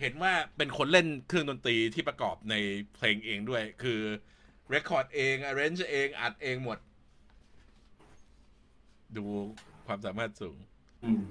[0.00, 2.54] เห็นว่าเป็นคนเล่นเครื่องดนตรีที่ประกอบใน
[2.94, 4.00] เพลงเองด้วย คือ
[4.68, 6.78] เรคคอร์ดเอง arrange เอง อัดเองหมด
[9.16, 9.24] ดู
[9.86, 10.56] ความสามารถสูง
[11.04, 11.22] อืม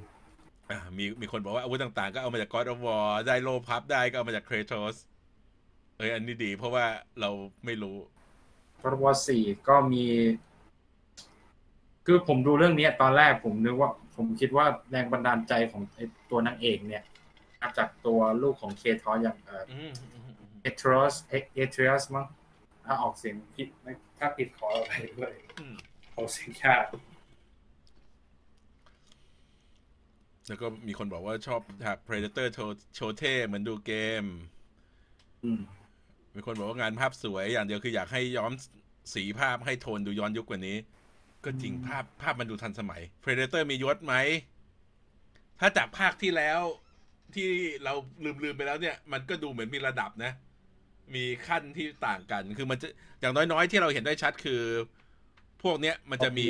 [0.72, 4.96] อ่ามีมีคนบอกว่าอาวุธต่างๆ ก็เอามาจาก God of War ได้โลพับได้ก็เอามาจาก Kratos
[5.98, 6.86] เอ้ยอันนี้ดีเพราะว่า
[7.20, 7.30] เรา
[7.66, 7.98] ไม่รู้
[8.82, 10.06] God of War 4ก็มี
[12.06, 17.04] คือผมดูเรื่องเนี้ยตอนแรกผมนึกว่า ผมคิดว่าแรงบันดาลใจของไอ้ตัวนางเอกเนี่ย
[17.62, 22.26] มาจากตัวลูกของเคทอสอย่างเอ่ออืมอืมอืมอืมเอทรอสเอทริอัสมั้ง
[22.86, 25.76] ถ้าออกเสียงผิดไม่ถ้าผิดขออะไรด้วยอืม
[26.16, 26.84] ออกเสียงยาก
[30.48, 34.26] แล้วก็มีคนบอกว่าชอบฉาก Predator โชว์โชว์เท่เหมือนดูเกม
[35.44, 35.62] อืม
[36.36, 38.52] มีคนบอกว่างานภาพสวยอย่างเดียวคืออยากให้ย้อม
[39.14, 40.78] สีภาพให้โทนดูย้อนยุคกว่านี้
[41.46, 44.16] ก็จริงภาพภาพมันดูทันสมัย Predator มียศไหม
[45.60, 46.62] ถ้าจากภาคที่แล้ว
[47.36, 47.48] ที่
[47.84, 50.32] เราลืมลืมไปแล้วเนี่ย มันก็ดูเหมือนมีระดับนะ
[51.16, 52.88] มีขั้นที่ต่างกัน คือมันจะ
[53.20, 54.62] อย่างน้อยๆ ที่เราเห็นได้ชัดคือ
[55.64, 56.48] พวกเนี้ยมันจะมี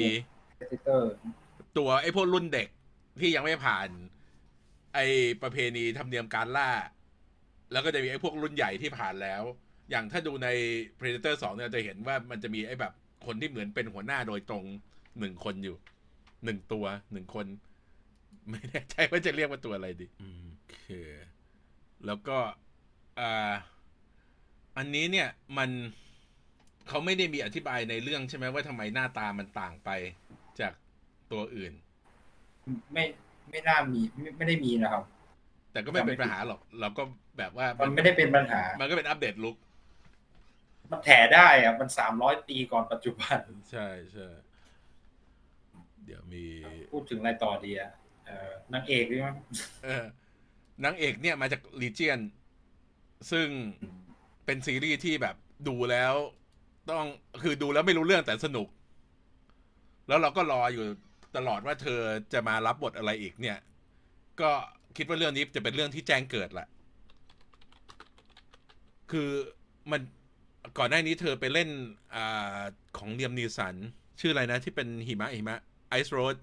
[0.59, 1.13] เอดิเตอร์
[1.77, 2.67] ตัวไอ้พวกรุ่นเด็ก
[3.19, 3.87] ที่ยังไม่ผ่าน
[4.95, 5.05] ไอ้
[5.41, 6.69] ประเพณีธรรมเนียมการล่า
[7.71, 9.43] แล้วก็จะมีไอ้พวกรุ่นใหญ่ที่ผ่านแล้ว
[9.91, 10.47] อย่างถ้าดูใน
[10.99, 12.93] Predator 2เนี่ยจะเห็นว่ามันจะมีไอ้แบบ
[13.25, 14.63] คนที่เหมือนเป็นหัวหน้าโดยตรง
[15.19, 15.75] หนึ่งคนอยู่
[16.45, 17.45] หนึ่งตัวหนึ่งคน
[18.49, 20.87] ไม่แน่ใจว่าจะเรียกว่าตัวอะไรดีอืมโอเค
[22.05, 22.37] แล้วก็
[23.19, 23.53] อ่า
[24.77, 25.69] อันนี้เนี่ยมัน
[26.87, 29.89] เขาไม่ได้มีอธิบายในเรื่องใช่ไหมว่าทำไมหน้าตามันต่างไป
[30.59, 30.73] จาก
[31.31, 31.73] ตัวอื่น
[32.93, 33.03] ไม่
[33.49, 35.03] ไม่น่ามีไม่ไม่ได้มีนะครับ
[35.71, 37.03] แต่ก็ไม่เป็นปัญหาหรอก เราก็
[37.37, 39.55] แบบว่ามันไม่ได้เป็นปัญหา มันก็เป็นอัปเดตลุก
[40.91, 43.39] มันแถได้อะมันสามร้อยปีก่อนปัจจุบัน
[43.71, 44.27] ใช่ใช่
[46.05, 46.45] เดี๋ยวมี
[46.93, 47.91] พูดถึงอะไรต่อดีอะ
[48.25, 49.29] เอ่อนางเอกใช่ไหม
[49.83, 50.05] เออ
[50.83, 52.19] นางเอกเนี่ยมาจากลีเจียน
[53.31, 53.47] ซึ่ง
[54.45, 55.35] เป็นซีรีส์ที่แบบ
[55.67, 56.13] ดูแล้ว
[56.91, 57.05] ต้อง
[57.41, 58.67] คือดูแล้วไม่รู้เรื่องแต่สนุก
[60.07, 60.85] แล้วเราก็รออยู่
[61.37, 61.99] ตลอดว่าเธอ
[62.33, 63.57] จะมารับบทอะไรอีกเนี่ย
[64.41, 64.51] ก็
[64.97, 66.67] คิดว่าเรื่องนี้จะเป็นเรื่องที่แจ้งเกิดแหละ
[69.11, 69.29] คือ
[69.91, 70.01] มัน
[70.77, 71.69] ก่อนหน้านี้เธอไปเล่น
[72.15, 72.59] อ่า
[72.97, 73.75] ของเลียมนีสัน
[74.19, 75.57] ชื่ออะไรนะที่เป็นหิมะหิมะ
[75.89, 76.35] ไอซ์โรด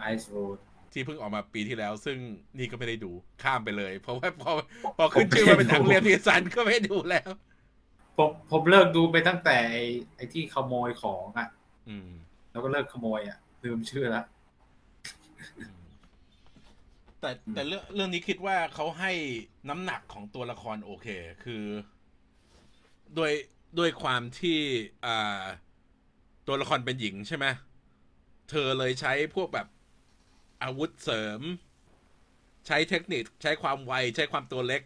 [0.00, 0.58] ไอซ์โรด
[0.92, 2.18] ที่เพิ่งออกมาปีที่แล้ว ซึ่ง
[2.58, 3.12] นี่ก็ไม่ได้ดู
[3.42, 4.52] ข้ามไปเลย เพราะว่าพอ
[4.96, 7.30] พอขึ้นชื่อว่าเป็นหนังเรียนพีสันก็ไม่ดูแล้ว
[8.18, 9.84] ผมผมเลิกดูไปตั้งแต่ไอ้
[10.16, 11.48] ไอ้ที่ขโมยของอะ
[11.88, 12.10] อืม
[12.52, 14.24] แล้วก็เลิกขโมยอะลืมชื่อละ
[17.20, 19.12] แต่แต่เรื่องเรื่องนี้คิดว่าเขาให้
[19.68, 21.06] น้ำหนักของตัวละครโอเค
[21.44, 21.64] คือ
[23.16, 23.32] โดย
[23.78, 24.58] ด้วยความที่
[25.06, 25.44] อ่า
[26.46, 27.46] ตัวละครเป็นหญิงใช่ไหม
[28.50, 29.66] เธอเลยใช้พวกแบบ
[30.62, 31.40] อาวุธเสริม
[32.66, 34.82] ใช้เทคนิคใช้ความไว ใช้ความตัวเล็ก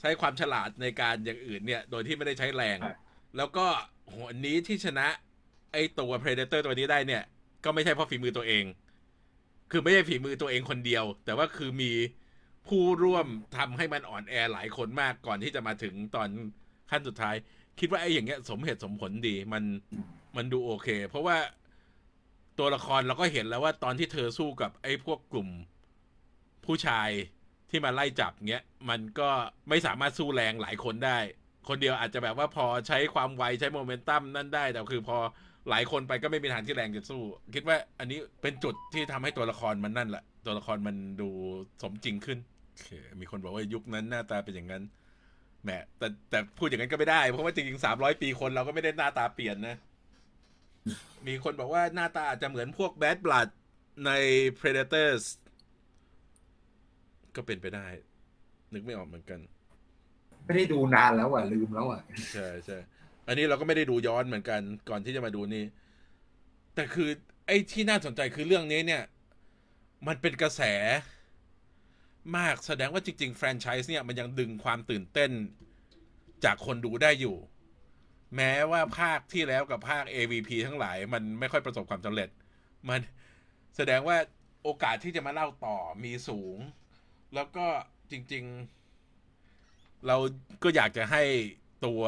[0.00, 2.78] ใช้ความฉลาดในการอย่างอื่นเนี่ย โดยที่ไม่ได้ใช้แรง
[3.36, 3.66] แล้วก็
[4.14, 5.08] หัวนี้ที่ชนะ
[5.72, 7.22] ไอตัว Predator ตัวนี้ได้เนี่ย
[7.64, 8.64] ก็ไม่ใช่เพราะฝีมือตัวเอง
[9.70, 11.92] คือไม่ใช่ฝีมือตัวเองคนเดียว แต่ว่าคือมี
[12.66, 13.26] ผู้ร่วม
[13.56, 16.28] ทำให้มันอ่อนแอหลายคนมากก่อนที่จะมาถึงตอน
[16.90, 17.34] ขั้นสุดท้าย
[17.80, 19.64] คิดว่าไอ้อย่างเงี้ย สมเหตุสมผลดีมัน
[20.36, 21.36] มันดูโอเค เพราะว่า
[22.58, 25.48] ตัวละครเราก็เห็นแล้วว่าตอนที่เธอสู้กับไอ้พวกกลุ่ม
[26.64, 27.08] ผู้ชาย
[27.70, 29.28] ที่มาไล่จับเงี้ย มันก็
[29.68, 31.18] ไม่สามารถสู้แรงหลายคนได้
[31.68, 35.18] คนเดียวอาจจะแบบว่าพอใช้ความไวใช้โมเมนตัมนั่นได้ แต่คือพอ
[35.70, 37.22] หลายคนไปก็ไม่มีทางที่แรงจะสู้
[37.54, 41.28] คิดว่าอันนี้เป็นจุดที่ทำให้ตัวละครมันนั่นแหละ ตัวละครมันดู
[41.82, 42.38] สมจริงขึ้น
[42.70, 42.88] โอเค
[43.20, 44.82] มีคนบอกว่ายุคนั้นหน้าตาเป็นอย่างนั้น
[45.64, 49.76] แหมแต่แต่พูดอย่างนั้นก็ไม่ได้ เพราะว่าจริงๆสามร้อยปีคนเราก็ไม่ได้หน้าตาเปลี่ยนนะ
[51.26, 53.48] มีคนบอกว่าหน้าตาอาจจะเหมือนพวกแบดบลัด
[54.06, 54.10] ใน
[54.60, 55.24] Predators
[57.36, 57.86] ก็เป็นไปได้
[58.72, 59.40] นึกไม่ออกเหมือนกัน
[60.44, 62.00] ไม่ได้ดูนานแล้วอะ ลืมแล้วอะ
[62.32, 62.78] ใช่ใช่
[63.26, 65.64] อันนี้เราก็ไม่ได้ดูย้อนเหมือนกัน ก่อนที่จะมาดูนี่
[66.74, 67.08] แต่คือ
[67.46, 69.02] ไอ้ที่น่าสนใจคือเรื่องนี้เนี่ย
[70.06, 70.62] มันเป็นกระแส
[72.36, 75.30] มากแสดงว่าจริง ๆ แฟรนไชส์เนี่ย มันยังดึงความตื่นเต้น
[76.44, 77.36] จากคนดูได้อยู่
[78.36, 82.28] แม้ว่าภาคที่แล้วกับภาค AVP ทั้งหลาย มันไม่ค่อยประสบความสำเร็จ
[82.88, 83.00] มัน
[83.76, 84.16] แสดงว่า
[84.62, 86.58] โอกาสที่จะมาเล่าต่อมีสูง
[87.34, 87.66] แล้วก็
[88.10, 88.44] จริง
[89.24, 90.16] ๆ เรา
[90.62, 91.22] ก็อยากจะให้
[91.84, 92.02] ตัว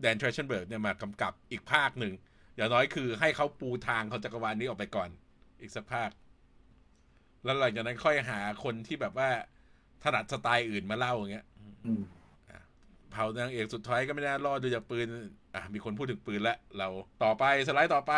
[0.00, 2.14] Dan Trachtenberg เนี่ยมากำกับอีกภาคหนึ่ง
[2.56, 5.08] อย่างน้อยคือให้เขาปูทางเขาจักรวาลนี้ออกไปก่อน
[5.60, 6.10] อีกสักภาค
[7.44, 9.28] แล้วหลังจากนั้นค่อยหาคนที่แบบว่า
[10.04, 11.46] ถนัดสไตล์อื่นมาเล่าอย่างเงี้ย
[11.86, 12.02] อืม
[13.12, 15.08] เผานางเอกสุดท้ายก็ไม่น่ารอดดูจากปืน
[15.54, 16.88] อะมีคนพูดถึงปืนแล้วเรา
[17.22, 18.14] ต่อไปสไลด์ต่อไป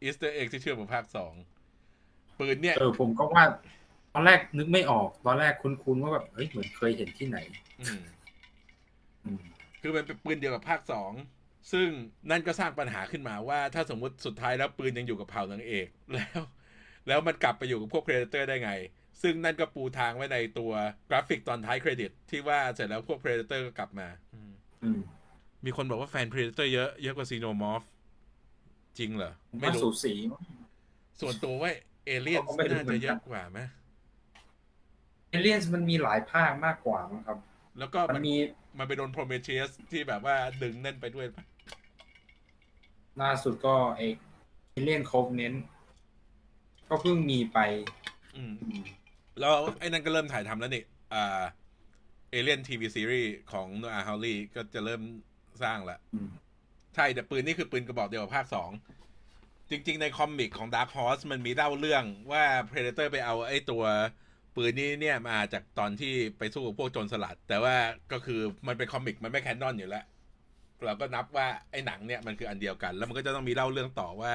[0.00, 1.32] Easter egg ที่เชื่อมกับภาคสอง
[2.38, 3.44] ปืนเนี่ยเออผมก็ว่า
[4.14, 7.38] ตอนแรกนึกไม่ออก ตอนแรกคุ้นๆว่าแบบเฮ้ยเหมือนเคยเห็นที่ไหน
[7.80, 8.02] อืม
[9.24, 9.40] อืม
[9.80, 11.12] คือมันเป็นปืนเดียวกับภาคสอง
[11.72, 11.88] ซึ่ง
[12.30, 16.40] นั่นก็สร้างปัญหาขึ้นมาว่า ถ้าสมมุติสุดท้ายแล้วปืนยังอยู่กับเผ่านางเอก แล้ว
[17.08, 18.72] แล้วมันกลับไปอยู่กับพวก Predator ได้ไง
[19.22, 20.72] ซึ่งนั่นก็ปูทางไว้ในตัว
[21.10, 24.08] กราฟิกตอนท้ายเครดิต ที่ว่าเสร็จแล้วพวก Predator ก็กลับมา
[24.82, 25.00] อืม
[25.64, 27.84] มีคนบอกว่าแฟน Predator เยอะเยอะกว่า Xenomorph
[28.98, 30.14] จริงเหรอ ไม่ไม่สูรู้สี
[31.20, 31.70] ส่วนตัวว่า
[32.06, 33.60] เอเลียนเขาก็ไม่รู้น่าจะเยอะกว่าไหม
[35.30, 37.38] เอเลียนมันมีหลายภาคมากกว่ามั้งครับ
[37.78, 38.34] แล้วก็มัมันนมี
[38.78, 41.44] มันไปโดน Prometheus ที่แบบว่าดึงนั่นไปด้วยปะ
[43.22, 44.16] ล่าสุดก็เอก
[44.70, 45.54] เอเลียนโคฟเน้น
[46.90, 47.58] ก็เพิ่งมีไป
[48.36, 48.82] อืมอืม
[49.40, 51.42] แล้วไอ้นั่นก็เริ่มถ่ายทำแล้วนี่อ่า
[52.30, 55.02] เอเลียนทีวีซีรีส์ของโนอาฮาวลีก็จะเริ่ม
[55.62, 56.28] สร้างละอืม
[56.94, 58.70] ใช่แต่ปืนนี่คือปืนกระบอกเดียวกับภาคสอง
[59.70, 63.84] จริง ๆ ใน comic ของ Dark Horse มันมีเล่าเรื่องว่า Predator ไปเอาไอ้ตัว
[64.56, 67.74] ปืนนี้เนี่ยมาจากตอนที่ไปสู้กับพวกโจรสลัด แต่ว่า
[68.12, 70.04] ก็คือมันเป็น comic มันไม่ canon อยู่แล้ว
[70.84, 74.34] เราก็นับว่าไอ้หนังเนี่ยมันคืออันเดียวกัน แล้วมันก็จะต้องมีเล่าเรื่องต่อว่า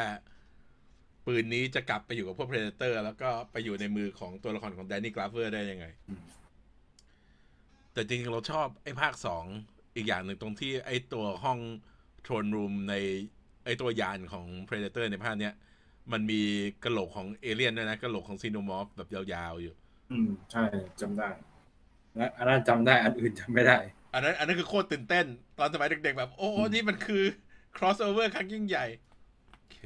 [1.26, 6.22] ปืนนี้จะกลับไปอยู่กับพวก Predator แล้วก็ไปอยู่ในมือของตัวละครของ Danny Glover ได้ยังไงอืม
[7.94, 9.46] แต่จริงๆ เราชอบไอ้ภาคสอง
[9.96, 11.60] อีกอย่างหนึ่งตรงที่ไอ้ตัวห้อง
[12.24, 12.96] โทรนรูมใน
[13.66, 15.54] ไอ้ตัวยานของ Predator ในภาคเนี้ย
[16.12, 16.42] มันมี
[16.84, 19.74] กระโหลกของเอเลี่ยนด้วยนะกระโหลกของซีโนมอฟแบบยาวๆอยู่
[20.12, 20.64] อืม ใช่
[21.02, 21.30] จำได้
[22.18, 23.78] และอันนั้นจำได้อันอื่นจำไม่ได้
[24.14, 25.26] อันนั้น อันนั้นคือโคตรตื่นเต้น
[25.60, 27.24] ตอนสมัยเด็กๆแบบ โอ้โหนี่มันคือ
[27.78, 28.86] crossover ครั้งยิ่งใหญ่
[29.52, 29.80] โอเค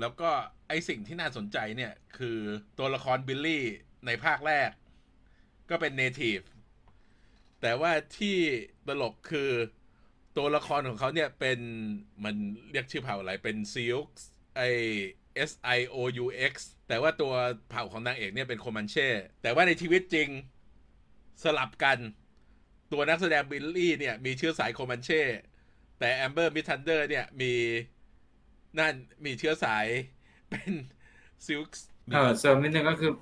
[0.00, 0.30] แล้วก็
[0.68, 2.38] ไอสิ่งที่น่าสนใจเนี่ยคือ
[2.78, 3.64] ตัวละครบิลลี่
[4.06, 4.70] ในภาคแรก
[5.70, 6.44] ก็เป็น native
[7.60, 8.36] แต่ว่าที่
[8.86, 9.50] ตลกคือ
[10.36, 11.58] ตัวละครของเขาเนี่ยเป็น
[12.24, 12.36] มัน
[12.70, 14.08] เรียกชื่อเผ่าอะไรเป็น Sioux
[14.56, 14.62] ไอ
[15.50, 16.54] S I O U X
[16.88, 17.32] แต่ว่าตัว
[17.70, 19.08] เผ่าของนางเอกเนี่ยเป็น Comanche
[19.42, 20.28] แต่ว่าในชีวิตจริง
[21.42, 21.98] สลับกัน
[22.92, 25.22] ตัวนักแสดงบิลลี่เนี่ยมีเชื้อสาย Comanche
[25.98, 27.52] แต่ Amber Midthunder เนี่ยมี
[28.78, 29.86] นั่นมีเชื้อสาย
[30.50, 30.72] เป็น
[31.46, 33.12] ซิลค์เออเสริมนิดนึงก็คือ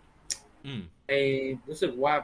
[0.66, 1.12] อืมไอ
[1.68, 2.14] รู้สึกว่า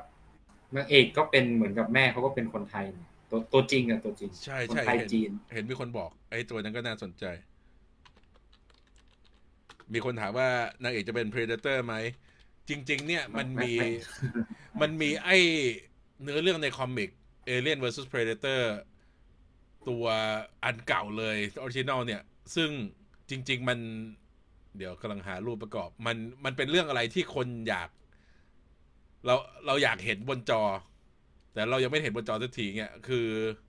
[0.77, 7.25] นางเอกก็เป็นเหมือนกับแม่เขาก็เป็นคนไทยเนี่ยตัวตัวจริงอะตัวจริง ใช่คนใช่ไทยเห็นจีน เห็นมีคนบอก ไอ้ตัวนั้นก็น่าสนใจ
[9.93, 10.49] มีคนถามว่า
[10.83, 11.95] นางเอกจะเป็น Predator ไหม
[12.69, 13.89] จริง ๆ เนี่ยมันมีไม่
[14.81, 15.39] มันมีไอ้
[16.23, 17.11] เนื้อเรื่องในคอมิก
[17.49, 18.61] Alien vs Predator
[19.89, 20.07] ตัว
[20.65, 22.23] อันเก่าเลย original เนี่ย
[22.57, 22.71] ซึ่ง
[23.31, 23.79] จริง ๆ มัน
[24.77, 27.89] เดี๋ยวกำลังหารูปประกอบ มันมันเป็นเรื่องอะไรที่คนอยาก
[29.27, 29.35] เรา
[29.67, 30.63] เราอยากเห็นบนจอ
[31.53, 33.27] แต่เรายังไม่เห็นบนจอสักทีเนี่ยคือ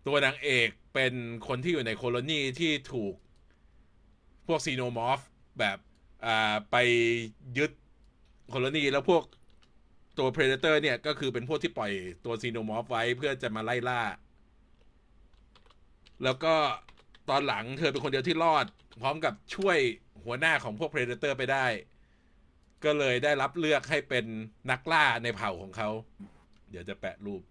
[0.07, 1.13] ตัวนางเอกเป็น
[1.47, 3.15] คนที่อยู่ใน colony ที่ถูก
[4.47, 5.19] พวก Xenomorph
[5.59, 5.77] แบบ
[6.25, 6.75] อ่าไป
[7.57, 7.71] ยึด
[8.49, 9.23] colony แล้วพวก
[10.17, 11.91] ตัว Predator เนี่ยก็คือเป็นพวกที่ปล่อย
[12.25, 14.01] ตัวซีโนมอฟไว้เพื่อจะมาไล่ล่า
[16.23, 16.55] แล้วก็
[17.29, 18.65] ตอนหลังเธอเป็นคนเดียวที่รอด
[19.01, 19.77] พร้อมกับช่วย
[20.23, 21.65] หัวหน้าของพวก Predator ไปได้
[22.83, 24.25] ก็เลยได้รับเลือกให้เป็น
[24.71, 25.89] นักล่าในเผ่าของเขา
[26.69, 27.41] เดี๋ยวจะแปะรูป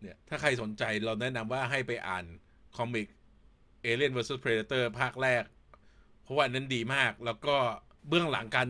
[0.00, 2.24] เนี่ย ถ้าใครสนใจเราแนะนำว่าให้ไปอ่าน
[2.76, 3.08] คอมิก
[3.84, 5.44] Alien vs Predator ภาคแรก
[6.22, 7.56] เพราะว่านนั้นดีมาก แล้วก็
[8.08, 8.68] เบื้องหลังการ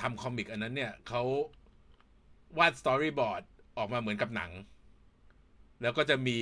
[0.00, 1.22] ทำ comic อันนั้นเนี่ยเขา
[2.58, 3.42] วาด storyboard
[3.76, 4.50] ออกมาเหมือนกับหนัง
[5.82, 6.38] แล้วก็จะมี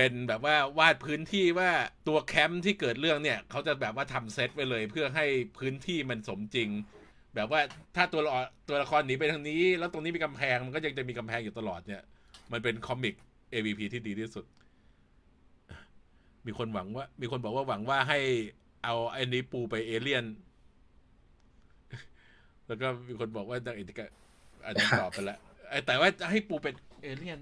[0.00, 1.70] เป็นแบบว่าวาดพื้นที่ว่า
[2.08, 5.26] ตัวแคมป์ที่เกิดเรื่องเนี่ยเขาจะแบบว่าทำเซตไว้เลย เพื่อให้
[5.58, 6.68] พื้นที่มันสมจริง
[7.34, 7.60] แบบว่า
[7.96, 8.32] ถ้าตัวละ
[8.68, 12.02] ตัวละครหนีไปทางนี้ แล้วตรงนี้มีกำแพงมันก็ยังจะมีกำแพงอยู่ตลอดเนี่ย
[12.52, 13.14] มันเป็นคอมิก
[13.52, 14.44] AVP ที่ดีที่สุด
[16.46, 18.18] มีคนหวังว่า มีคนบอกว่าหวังว่าให้
[18.84, 20.24] เอาไอ้นี้ปูไปเอเลี่ยน
[22.66, 24.06] แล้วก็มีคนบอกว่านางเอกก็
[24.64, 25.38] อันนี้ตอบไปแล้ว
[25.86, 27.40] แต่ว่าจะให้ปูเป็นเอเลี่ยน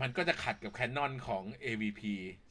[0.00, 2.00] มันก็จะขัดกับแคนนอนของ AVP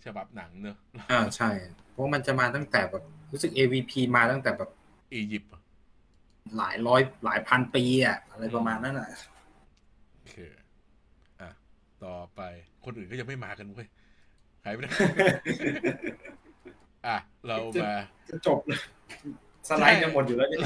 [0.05, 0.77] ฉบับหนังเนอะ
[1.11, 1.49] อ่าใช่
[1.91, 4.69] เพราะมันจะมาตั้งแต่แบบรู้สึก AVP มาตั้งแต่แบบ
[5.13, 5.51] อียิปต์
[6.57, 9.09] หลายร้อยหลายพันปีอะอะไรประมาณนั้นอะ
[10.13, 10.35] โอเค
[11.41, 11.49] อะ
[12.03, 12.41] ต่อไป
[12.85, 13.87] คนอื่นก็ยังไม่มากันเว้ย
[14.63, 14.87] หายไปไหน
[17.07, 17.93] อะ เรามา
[18.29, 18.79] จะจบเลย
[19.67, 20.59] สไลด์จะหมดอยู่แล้วเนี่ย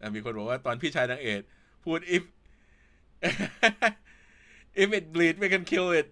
[0.00, 1.40] อะมีคนบอกว่าตอนพี่ชายนางเอก
[1.84, 2.22] พูด if
[4.82, 6.08] if it bleed we can kill it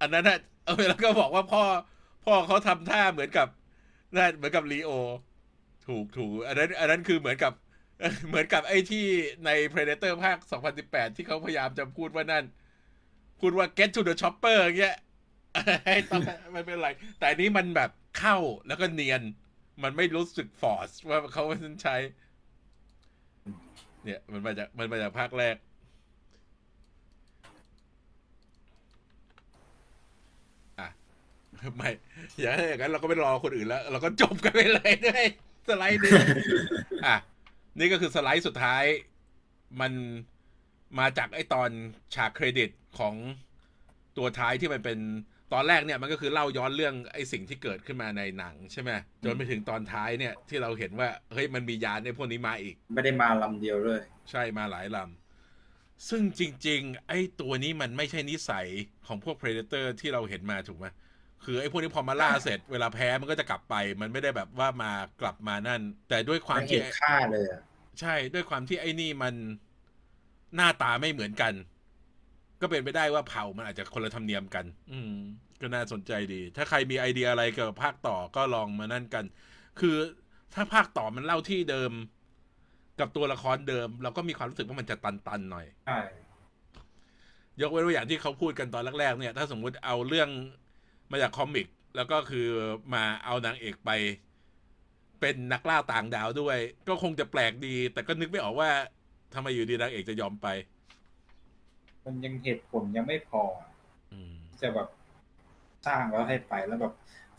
[0.00, 1.62] อันนั้นน่ะเออแล้วก็บอกว่าพ่อ
[2.24, 3.48] พ่อเขาทำท่าเหมือนกับ
[4.16, 4.90] นั่นเหมือนกับลีโอ
[5.86, 7.52] ถูกถูกอันนั้นอันนั้นคือเหมือนกับ
[8.28, 9.06] เหมือนกับไอ้ที่
[9.46, 10.36] ใน Predator ภาค
[10.76, 12.44] 2018 ที่เขาพยายามจะพูดว่านั่น
[13.40, 14.96] พูดว่า get to the chopper อย่างเงี้ย
[15.86, 16.20] ให้ตอน
[16.54, 19.22] มันเป็นไร แต่อันนี้มันแบบเข้าแล้วก็เนียน
[19.82, 21.44] มันไม่รู้สึกฟอร์สว่าเขา
[21.82, 21.96] ใช้
[24.04, 25.56] เนี่ย มันมาจากมันมาจากภาคแรก
[30.78, 30.88] อะ
[31.76, 31.90] ไม่
[32.40, 35.24] อย่างนั้นอย่างนั้นเราก็ไม่รอคนอื่นแล้ว เราก็จบกันไปเลยด้วย
[35.68, 36.12] สไลด์นี้
[37.06, 37.16] อะ
[37.78, 38.84] นี่ก็คือสไลด์สุดท้าย
[39.80, 39.92] มัน
[40.98, 41.70] มาจากไอ้ตอน
[42.14, 43.14] ฉากเครดิตของ
[44.16, 44.98] ตัวท้ายที่มันเป็น
[45.52, 48.90] ตอนแรกเนี่ยมันก็คือเล่าย้อนเรื่องไอ้สิ่งที่เกิดขึ้นมาในหนังใช่ไหม
[49.24, 58.66] จนไปถึงตอนท้ายเนี่ยที่เราเห็นว่าเฮ้ยมันมียานในพวกนี้มาอีก ไม่ได้มาลำเดียวเลย ใช่มาหลายลำซึ่งจริง ๆ ไอ้ตัวนี้มันไม่ใช่นิสัย
[59.06, 60.86] ของพวก Predator ที่เราเห็นมาถูกไหม
[61.44, 67.60] คือไอ้พวกนี้พอมาล่าเสร็จ เวลาแพ้มันก็จะกลับไป มันไม่ได้แบบว่ามากลับมานั่น แต่ด้วยความไม่ที่เห็นค่าเลยอะ
[68.00, 69.34] ใช่ด้วยความที่ไอ้นี่มัน
[70.54, 71.52] หน้าตาไม่เหมือนกัน
[72.60, 75.14] ก็เป็นไปได้ว่าเผ่ามันอาจจะคนละธรรมเนียมกัน อืม
[75.60, 79.24] ก็น่าสนใจดี ถ้าใครมีไอเดียอะไรเกี่ยวกับภาคต่อก็ลองมานั่นกัน
[79.80, 79.96] คือ
[80.54, 81.92] ถ้าภาคต่อมันเล่าที่เดิม
[83.00, 86.00] กับตัวละครเดิม เราก็มีความรู้สึกว่ามันจะตันๆหน่อยใช่
[87.60, 90.28] ยกเว้นว่าอย่างที่เขาพูดกันตอนแรกๆเนี่ย ถ้าสมมุติเอาเรื่อง
[91.10, 91.66] มาจากคอมิก
[91.96, 92.46] แล้วก็คือ
[92.94, 93.90] มาเอานางเอกไป
[95.20, 98.70] เป็นนักล่าต่างดาวด้วย ก็คงจะแปลกดี แต่ก็นึกไม่ออกว่า
[99.34, 100.46] ทำไมอยู่ดีนางเอกจะยอมไป
[102.04, 103.42] มันยังเหตุผลยังไม่พอ
[104.12, 104.88] อืมจะแบบ
[105.86, 106.92] สร้างแล้วให้ไปแล้วแบบ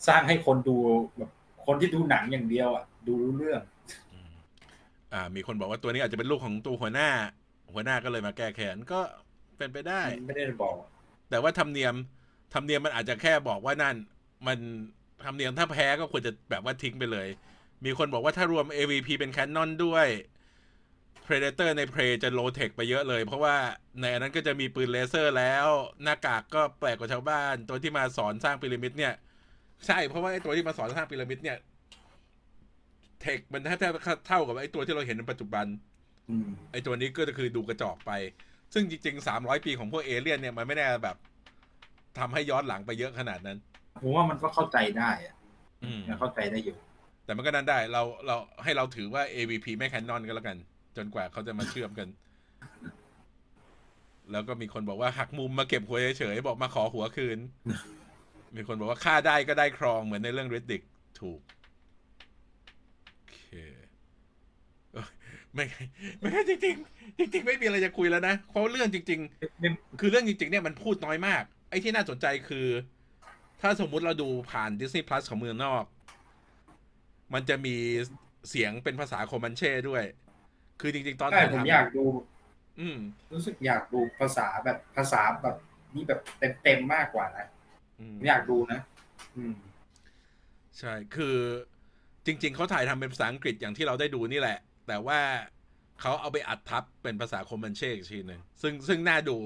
[0.07, 0.75] สร้างให้คนดู
[1.17, 1.31] แบบ
[1.65, 3.61] คนที่ดูหนังอย่างเดียวอะดูรู้เรื่อง
[4.11, 4.33] อืม
[5.13, 7.09] อ่า มีคนบอกว่าตัวนี้อาจจะเป็นลูกของตัวหัวหน้า
[7.73, 8.99] หัวหน้าก็เลยมาแก้แค้นก็
[9.57, 10.75] เป็นไปได้ ไม่ได้บอก
[11.29, 11.95] แต่ว่าธรรมเนียม
[12.53, 13.95] ธรรมเนียมมันอาจจะแค่บอกว่านั่น
[14.47, 14.57] มัน
[15.25, 17.27] ธรรมเนียมถ้าแพ้ก็ควรจะแบบว่าทิ้งไปเลย
[17.85, 20.07] มีคนบอกว่าถ้ารวม AVP เป็นแคนนอนด้วย
[21.25, 23.55] Predator ใน Prey จะโลเทคไปเยอะเลย เพราะว่า
[23.99, 25.67] ในอันนั้นก็จะมีปืนเลเซอร์แล้ว
[26.03, 29.13] หน้ากากก็แปลกกว่าชาวบ้าน ตัวที่มาสอนสร้างพีระมิดเนี่ย
[29.85, 31.57] ใช่ เพราะว่าไอ้ตัวที่มาสอนสร้างพีระมิดเนี่ย
[33.21, 33.93] เทคมันแทบ
[34.27, 35.65] เท่ากับไอ้ตัวที่เราเห็นในปัจจุบัน
[36.29, 38.11] อืมไอ้ตัวนี้ก็คือดูกระจอกไป
[38.73, 41.15] ซึ่งจริงๆสามร้อยปีของพวกเอเลี่ยนเนี่ยมันไม่แน่แบบ
[42.19, 43.57] ทำให้ย้อนหลังไปเยอะขนาดนั้น
[44.01, 45.35] ผมว่ามันก็เข้าใจได้อะ
[45.83, 46.75] อืมยังเข้าใจได้อยู่
[47.25, 50.57] แต่มันก็นั้นได้เราเราให้เราถือว่า AVP ไม่แคนนอนก็แล้วกัน
[50.97, 52.07] จนกว่าเขาจะมาเชื่อมกัน
[54.31, 57.39] แล้วก็มีคนบอกว่าหักมุมมาเก็บหัวเฉยๆบอกมาขอหัวคืน
[58.55, 60.83] มีคนบอกว่าฆ่าได้ก็ได้ครองเหมือนในเรื่อง Riddick
[61.19, 61.39] ถูก
[63.15, 63.41] โอเค
[64.93, 65.07] เอ้ย
[65.53, 65.65] ไม่
[66.19, 72.67] ไม่จริงๆจริงๆไม่มีอะไรจะคุยแล้วนะเพราะเรื่องจริงๆไม่คือเรื่องจริง ๆ เนี่ยมันพูดน้อยมาก ไอ้ที่น่าสนใจคือ
[73.61, 75.83] ถ้าสมมุติเราดูผ่าน Disney Plus ของเมืองนอก
[77.33, 77.75] มันจะมี
[78.49, 80.03] เสียงเป็นภาษาโคมันเช่ด้วย
[80.81, 82.05] คือจริง ๆ ตอนใช่ถ่ายผมทำอยากดู
[82.79, 82.97] อืม
[83.33, 85.57] รู้สึกอยากดูภาษาแบบภาษาแบบ
[85.95, 86.21] นี้แบบ
[86.63, 87.47] เต็มๆมากกว่านะ
[87.99, 88.79] อืมผมอยากดูนะ
[89.35, 89.53] อืม
[90.79, 91.37] ใช่ คือ
[92.25, 95.19] จริง ๆ เขาถ่ายทำเป็นภาษาอังกฤษอย่างที่เราได้ดูนี่แหละ แต่ว่า
[96.01, 99.37] เขาเอาไปอัดทับเป็นภาษาโคมันเช่อีกทีหนึ่งซึ่งซึ่งน่าดู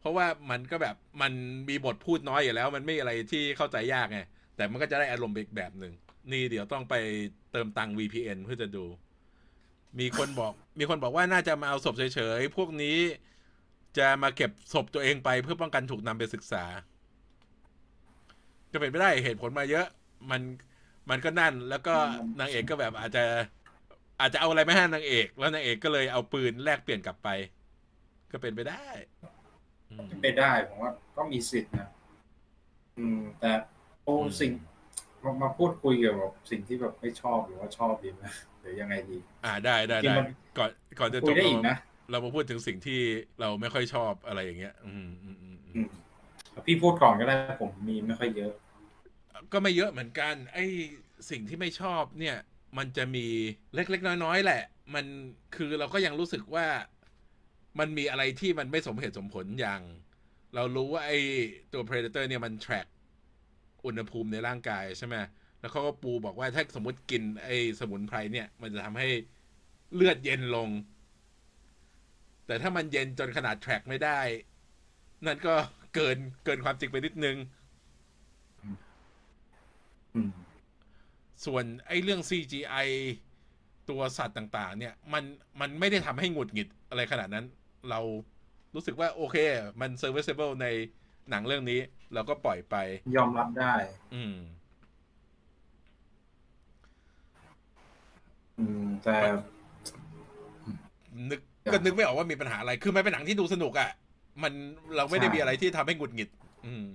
[0.00, 1.32] เพราะว่ามันก็แบบมัน
[1.68, 4.20] มีบทพูดน้อยอยู่แล้ว มันไม่อะไรที่เข้าใจยากไง
[4.56, 5.92] แต่มันก็จะได้อารมณ์อีกแบบหนึ่ง
[6.32, 6.94] นี่เดี๋ยวต้องไป
[7.52, 8.84] เติมตังค์ VPN เพื่อจะดู
[10.00, 12.98] มีคนบอก มีคนบอกว่าน่าจะมาเอาศพเฉยๆ พวกนี้
[13.98, 16.64] จะมาเก็บศพตัวเองไปเพื่อป้องกันถูกนำไปศึกษา
[18.72, 19.86] ก็เป็นไปได้เหตุผลมาเยอะ
[20.30, 20.42] มัน
[21.10, 21.94] มันก็นั่น แล้วก็
[22.40, 23.24] นางเอกก็แบบอาจจะ
[24.20, 27.28] อาจจะเอาอะไรไม่ให้นางเอก แล้วนางเอกก็เลยเอาปืนแลกเปลี่ยนกลับไป
[28.32, 28.86] ก็เป็นไปได้
[29.90, 31.88] อืมไปได้ผมว่าก็มีสิทธิ์นะ
[32.98, 33.52] อืม แต่
[34.04, 34.52] โอ้อืมสิ่ง
[35.24, 38.22] มามาพูดคุยเกี่ยวกับสิ่งที่แบบไม่ชอบหรือว่าชอบดีไหม
[38.60, 40.26] หรือยังไงดี อ่าได้ได้จริได้งๆมัน
[40.58, 41.76] ก่อนก่อนจะคุจยบได้เราอีกนะ
[42.10, 43.00] เรามาพูดถึงสิ่งที่
[43.40, 45.88] เราไม่ค่อยชอบอะไรอย่างเงี้ย อืมอืมอืมอือืมม
[46.66, 48.52] พี่พูดก่อนก็ได้ผมมีไม่ค่อยเยอะ
[49.52, 50.64] ก็ไม่เยอะเหมือนกัน ไอ้
[51.30, 52.36] สิ่งที่ไม่ชอบเนี่ย
[52.78, 53.26] มันจะมี
[53.74, 54.62] เล็กๆน้อยๆแหละ
[54.94, 55.04] มัน
[55.54, 56.66] คือเราก็ยังรู้สึกว่า
[57.78, 59.80] มันมีอะไรที่มันไม่สมเหตุสมผลอย่าง
[60.54, 61.18] เรารู้ว่าไอ้
[61.72, 62.86] ตัว Predator เนี่ยมัน track
[63.86, 65.14] อุณหภูมิในร่างกายใช่ไหม
[65.60, 69.08] แล้วเขาก็ปูบอกว่าถ้าสมมติกินไอ้สมุนไพรเนี่ย มันจะทำให้
[69.94, 70.68] เลือดเย็นลง
[72.46, 74.20] แต่ถ้ามันเย็นจนขนาด track ไม่ได้
[75.26, 75.54] นั่นก็
[75.94, 77.36] เกินเกินความจริงไปนิดนึง
[81.44, 82.88] ส่วนไอ้เรื่อง CGI
[83.90, 85.24] ตัวสัตว์ต่าง ๆ เนี่ย มัน
[85.60, 87.46] มันไม่ได้ทำให้หงุดหงิดอะไรขนาดนั้น
[87.90, 88.00] เรา
[88.74, 89.36] รู้สึกว่าโอเค
[89.80, 90.66] มัน serviceable ใน
[91.30, 91.80] หนังเรื่องนี้
[92.14, 92.76] เราก็ปล่อยไป
[93.16, 93.74] ยอมรับได้
[94.14, 94.34] อืม
[98.58, 99.16] อืม แต่
[101.30, 101.40] นึก
[101.72, 103.90] ก็นึกไม่ออกว่ามีปัญหาอะไร คือมันเป็นหนังที่ดูสนุกอะ่ะ
[104.42, 104.52] มัน
[104.96, 106.28] เราไม่ได้มีอะไรที่ทำให้หงุดหงิด
[106.66, 106.86] อืม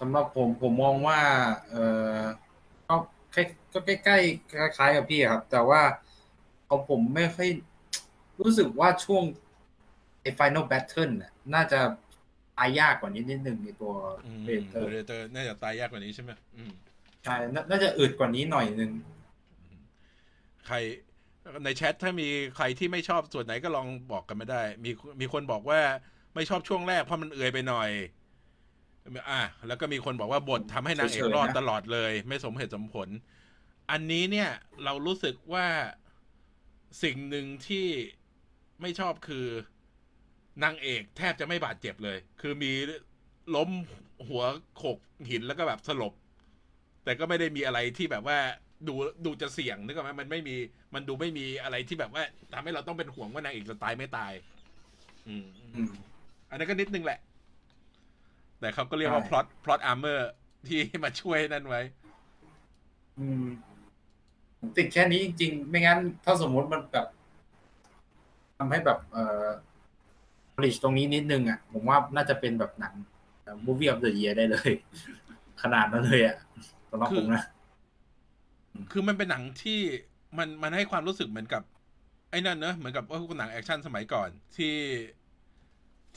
[0.00, 1.20] สำหรับผมผมมองว่า
[1.70, 1.76] เอ
[2.16, 2.18] อ
[2.88, 2.96] ก็
[3.32, 5.80] ใกล้ก็ใกล้ใกล้ๆคล้ายๆกับพี่ครับ แต่ว่า
[6.68, 7.48] ของผมไม่ค่อย
[8.40, 9.24] รู้สึกว่าช่วง
[10.22, 11.80] ไอ้ Final Battle น่ะน่าจะ
[12.58, 13.92] ตายยากกว่านี้นิดนึงในตัว
[14.26, 16.72] อืมเบเตอร์เรเตอร์น่าจะตายยากกว่านี้ใช่ไหมอืม
[17.24, 18.90] ใช่นาน่าจะอึดกว่านี้หน่อยนึง
[20.66, 20.76] ใคร
[21.64, 25.80] ในแชทถ้ามีใครที่ไม่ชอบส่วนไหนก็ลองบอกกันมาได้ มีมีคนบอกว่า
[26.34, 27.90] ไม่ชอบช่วงแรกเพราะมันเอื่อยไปหน่อย
[29.30, 33.08] อะแล้วก็มีคนบอกว่าบททำให้นางเอกเฉยๆนะรอดตลอดเลย ไม่สมเหตุสมผล
[33.90, 34.50] อันนี้เนี่ย
[34.84, 35.66] เรารู้สึกว่า
[37.02, 37.86] สิ่งหนึ่งที่
[38.80, 39.46] ไม่ชอบคือ
[40.64, 42.72] นางเอกแทบจะไม่บาดเจ็บเลย คือมี
[43.54, 43.70] ล้ม
[44.28, 44.42] หัว
[44.76, 44.98] โขก
[45.28, 46.14] หินแล้วก็แบบสลบ
[47.04, 48.38] แต่ก็ไม่ได้มีอะไรที่แบบว่า
[48.88, 48.94] ดู
[49.24, 50.56] ดูจะเสี่ยงนึกออกไหมมันไม่มี
[50.94, 52.22] มันดูไม่มีอะไรที่แบบว่า
[52.52, 54.32] ทำให้เราต้องเป็นห่วงว่านางเอกจะตายไม่ตาย
[55.28, 55.90] อืมอืม
[56.50, 57.20] อันนั้นก็นิดนึงแหละ
[58.60, 60.20] แต่เขาก็เรียกว่าใช่ plot plot armor
[60.66, 61.82] ที่มาช่วยนั่นไว้
[63.18, 63.44] อืม
[64.58, 67.06] ผมติดแค่นี้จริงๆ ไม่งั้น ถ้าสมมติมันแบบ
[68.64, 69.46] ทำให้แบบเอ่อ
[70.56, 72.94] ผลิตตรงนี้นิดนึงอะ ผมว่าน่าจะเป็นแบบหนัง
[73.66, 74.70] movie of the year ได้เลย
[75.62, 76.36] ขนาดนั้นเลยอะ
[76.90, 77.44] สำหรับผมนะ
[78.92, 79.80] คือมันเป็นหนังที่
[80.38, 81.62] มันมันให้ความรู้สึกเหมือนกับ
[82.30, 84.76] ไอ้นั่นเนอะเหมือนกับว่าหนังแอคชั่นสมัยก่อนที่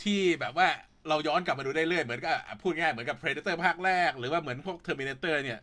[0.01, 0.67] ที่แบบว่า
[1.09, 5.59] เราย้อนกลับมาดูได้เรื่อยเหมือนกับพูดง่ายเหมือนกับ Predator ภาคแรก หรือว่าเหมือนพวก Terminator เนี่ย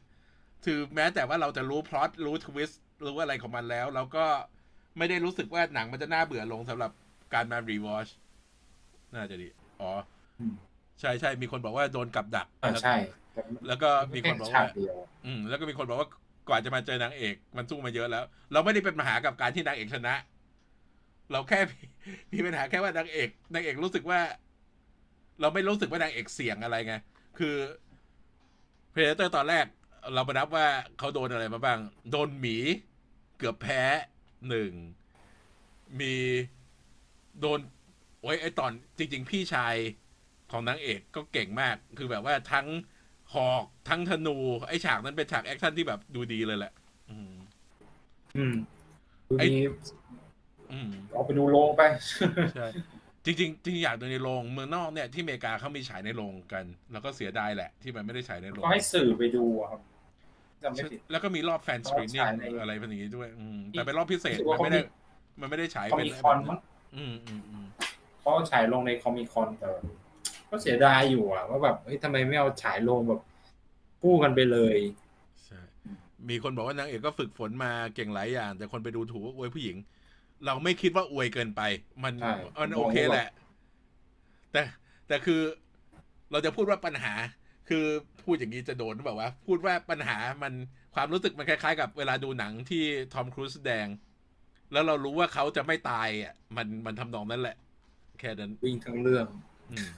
[0.64, 4.26] คือแม้แต่ว่าเราจะรู้พล็อตรู้ทวิสต์รู้อะไรของมันแล้ว เราก็
[4.98, 6.90] ไม่ได้รู้สึกว่าหนังมันจะน่าเบื่อลงสำหรับ
[7.34, 8.08] การมารีวอช
[9.14, 9.48] น่าจะดี
[9.80, 9.90] อ๋อ
[10.40, 10.54] อืม
[11.00, 12.96] ใช่ใช่มีคนบอกว่าโดนกับดักอ่าใช่
[13.32, 16.08] แต่แล้วก็มีคนบอกแฉาว่ากเดียวอืม แล้วก็มีคนบอกว่า
[16.48, 20.14] กว่าจะมาเจอนางเอก มันสู้มาเยอะแล้ว เราไม่ได้เป็นปัญหากับการที่นางเอกชนะ
[21.32, 21.78] เราแค่มี
[22.32, 24.20] มีปัญหาแค่ว่านางเอกนางเอกรู้สึกว่า
[25.40, 26.94] เราไม่รู้สึกว่านางเอกเสี่ยงอะไรไง
[27.38, 27.56] คือ
[28.92, 29.64] Predator ตอนแรก
[30.14, 30.66] เรามานับว่า
[30.98, 31.78] เขาโดนอะไรมาบ้าง
[32.10, 32.56] โดนหมี
[33.38, 33.82] เกือบแพ้
[34.48, 34.72] หนึ่ง
[36.00, 36.14] มี
[37.40, 37.60] โดน
[38.20, 39.74] โอ้ยไอตอนจริง ๆ พี่ชาย
[40.52, 42.66] ของนางเอกก็เก่งมาก คือแบบว่าทั้ง
[43.34, 44.36] หอกทั้งธนู
[44.68, 46.72] ไอฉากนั้นเป็นฉากแอคชั่นที่แบบดูดีเลยแหละ
[47.10, 47.32] อืม
[48.36, 48.54] อืม
[49.30, 49.60] ดูไอ้ดี
[50.72, 51.82] อืมเอาไปดูโรงไป
[52.56, 52.68] ใช่
[53.24, 59.80] จริงๆจริงๆอยากดูในโรงเมืองนอกเนี่ยที่อเมริกาเขามีฉายในโรงกัน แล้วก็เสียดายแหละ ที่มันไม่ได้ฉายในโรงก็ให้สื่อไปดูอะครับ
[60.64, 64.90] จำไม่ผิดแล้วก็มีรอบแฟนสกรีนนิ่ฉางยในอะไรแบบนี้ด้วย อืมแต่เป็นรอบพิเศษรู้สึกมันว่าไม่ได้เขามี
[65.40, 66.58] มันไม่ได้ฉายคอเป็มินคอนมั้ง
[66.96, 67.66] อืมอืมอืม
[68.20, 69.68] เขาฉายลงในคอมิคอนแต่
[70.50, 73.20] ก็เสียดายอยู่อะว่าแบบเฮ้ยทำไมไม่เอาฉายลงแบบ
[74.02, 74.76] คู่กันไปเลย
[75.44, 75.60] ใช่
[76.28, 79.76] มีคนบอกว่านางเอกก็ฝึกฝนมาเก่งหลายอย่าง แต่คนไปดูถูกว่าอวยผู้หญิง
[80.46, 81.62] เราไม่คิดว่าอวยเกินไป
[82.04, 83.30] มันใช่มันผมมองโอเคว่าแหละ
[84.52, 84.62] แต่
[85.08, 85.40] แต่คือ
[86.30, 87.12] เราจะพูดว่าปัญหา
[87.68, 87.84] คือ
[88.24, 90.52] พูดอย่างนี้จะโดนหรือเปล่าวะพูดว่าปัญหามัน
[90.94, 92.82] ความรู้สึกมันคล้ายๆ กับเวลาดูหนังที่
[93.14, 93.86] ทอมครูซแสดง
[94.72, 97.56] แล้วเรารู้ว่าเขาจะไม่ตายอะ มันมันทำนองนั้นแหละ
[98.20, 99.26] แค่นั้นวิ่งทั้งเรื่อง
[99.70, 99.90] อืม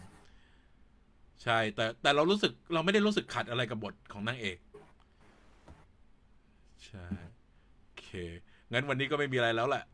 [1.42, 4.58] ใช่ แต่แต่เรารู้สึกเราไม่ได้รู้สึกขัดอะไรกับบทของนางเอก
[6.84, 7.06] ใช่
[7.82, 8.08] โอเค
[8.72, 9.84] งั้นวันนี้ก็ไม่มีอะไรแล้วแหละ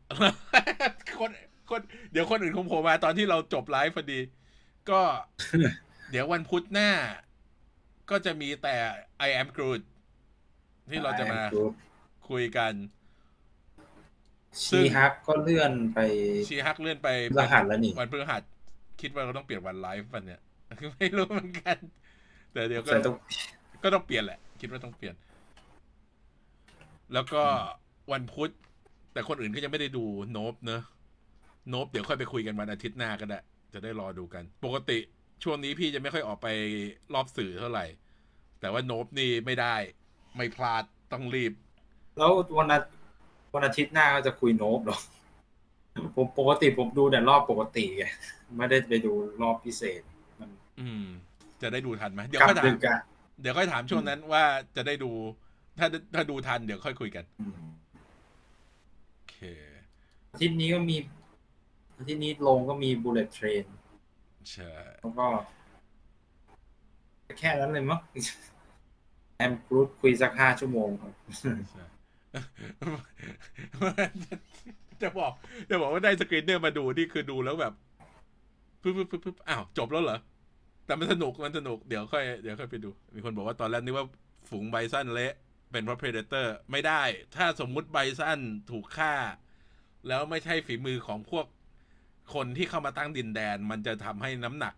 [1.19, 1.31] คน
[1.69, 1.81] คน
[2.11, 4.19] เดี๋ยวคนอื่นคงโผล่มาตอนที่เราจบไลฟ์พอดี
[4.89, 5.01] ก็
[6.11, 6.89] เดี๋ยววันพุธหน้า
[8.09, 8.75] ก็จะมีแต่
[9.27, 9.81] I am Groot
[10.91, 11.41] ที่เราจะมา
[12.29, 12.73] คุยกัน
[14.69, 15.99] ซึ่ชีงฮักก็เลื่อนไป
[16.47, 18.41] ชีฮักเลื่อนไปรหัสแล้วนี่วันพฤหัส
[19.01, 20.41] คิดว่าเราต้องเปลี่ยนวันไลฟ์วันเนี้ย
[20.97, 21.77] ไม่รู้เหมือนกัน
[22.53, 23.15] แต่เดี๋ยวก็ใส่ต้อง
[23.83, 25.15] ก็ต้องเปลี่ยนแหละ คิดว่าต้องเปลี่ยน
[27.13, 27.43] แล้วก็
[28.11, 28.49] วันพุธ
[29.13, 30.81] แต่คนอื่นก็ยังไม่ได้ดูโนบเนอะ
[31.69, 33.39] โนบเดี๋ยวค่อยไปคุยกันวันอาทิตย์หน้าก็ได้
[33.73, 34.99] จะได้รอดูกัน ปกติ
[35.43, 36.47] ช่วงนี้พี่จะไม่ค่อยออกไป
[37.13, 37.85] รอบสื่อเท่าไหร่
[38.59, 39.75] แต่ว่าโนบนี่ไม่ได้
[40.37, 41.53] ไม่พลาดต้องรีบ
[42.17, 42.79] แล้ววันอา
[43.53, 44.99] วันอาทิตย์หน้าก็จะคุยโนบหรอ
[46.15, 48.03] ผมปกติผมดูแต่รอบปกติไง
[48.57, 50.01] ไม่ได้ไปดูรอบพิเศษ
[50.39, 51.05] มัน อืม
[51.61, 52.99] จะได้ดูทันไหมเดี๋ยวกลับค่อยถาดึมกอะ
[53.41, 54.43] เดี๋ยวค่อยถามช่วงนั้นว่า
[54.75, 55.11] จะได้ดู
[55.79, 57.57] ถ้าถ้าดูทันเดี๋ยวค่อยคุยกันอืม
[59.15, 59.37] โอเค
[60.31, 60.97] อาทิตย์นี้ก็มี
[61.97, 63.65] อาทิตย์นี้ลงก็มี bullet train
[64.51, 65.25] ใช่แล้วก็
[67.39, 67.99] แค่นั้นเลยมั้ง
[69.37, 71.53] I Am Groot คุยสักห้าชั่วโมงครับใช่
[75.01, 75.31] จะบอก
[75.69, 77.73] จะบอกว่าได้ screener มาดูนี่คือดูแล้วแบบ
[78.81, 80.19] ปึ๊บปึ๊บปึ๊บปึ๊บอ้าวจบแล้วเหรอ
[80.85, 84.07] แต่มันสนุกมันสนุกเดี๋ยวค่อยเดี๋ยวค่อยไปดู มีคนบอกว่าตอนแรกนึกว่า
[84.49, 85.33] ฝูงไบซันเละ
[85.71, 87.01] เป็นเพราะ Predator ไม่ได้
[87.35, 88.39] ถ้าสมมุติไบซัน
[88.71, 89.13] ถูกฆ่า
[90.07, 91.45] แล้วไม่ใช่ฝีมือของพวก
[92.33, 94.73] คนที่เข้ามาตั้งดินแดนมันจะทำให้น้ำหนัก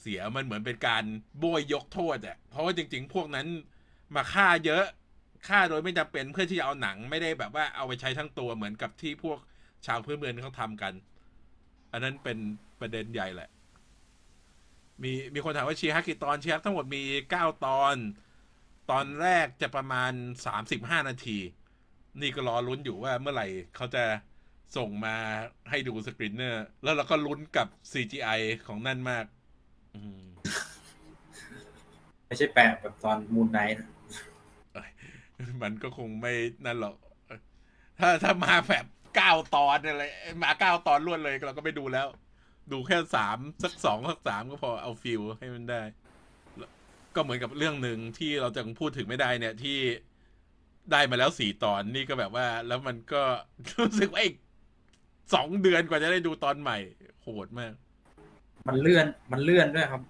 [0.00, 1.04] เสียมันเหมือนเป็นการ
[1.38, 3.46] โบยยกโทษอะเพราะว่าจริง ๆ พวกนั้น
[4.14, 4.84] มาฆ่าเยอะ
[5.48, 9.38] ฆ่าโดยไม่จำเป็นเพื่อที่จะเอาหนังไม่ได้แบบว่าเอาไปใช้ทั้งตัวเหมือนกับที่พวก
[9.86, 10.92] ชาวพื้นเมืองเขาทำกัน
[11.92, 12.38] อันนั้นเป็น
[12.80, 13.50] ประเด็นใหญ่แหละ
[15.02, 17.96] มีมีคนถามว่าชีฮักกี่ตอนเชีฮักทั้งหมดมีเก้าตอน
[18.90, 20.12] ตอนแรกจะประมาณ
[20.46, 21.38] สามสิบห้านาที
[22.20, 24.04] นี่ก็รอลุ้นอยู่ว่าเมื่อไหร่เขาจะ
[24.76, 25.16] ส่งมา
[25.70, 29.24] ให้ดู screener แล้วเราก็ลุ้นกับ CGI ของนั่นมาก
[29.94, 30.22] อืม
[32.26, 33.84] ไม่ใช่แปลกแบบตอน Moon Knight
[35.62, 36.32] มันก็คงไม่
[36.64, 36.96] นั่นหรอก
[38.00, 40.04] ถ้าถ้ามาแบบเก้าตอนอะไร
[40.42, 42.06] มาเก้าตอนรวดเลยเราก็ไม่ดูแล้ว
[42.72, 45.82] ดูแค่สามสักสองสักสามก็พอเอา feel ให้มันได้
[47.14, 49.78] ก็เหมือนกับเรื่องหนึ่งที่เราจะพูดถึงไม่ได้เนี่ยที่
[50.92, 53.22] ได้มาแล้วสี่ตอนนี่ก็แบบว่า แล้วมันก็
[53.78, 54.36] รู้สึกว่าอีก
[55.34, 56.78] สองเดือนกว่าจะได้ดูตอนใหม่
[57.22, 57.72] โหดมาก
[58.68, 60.02] มันเลื่อนมันเลื่อนด้วยครับ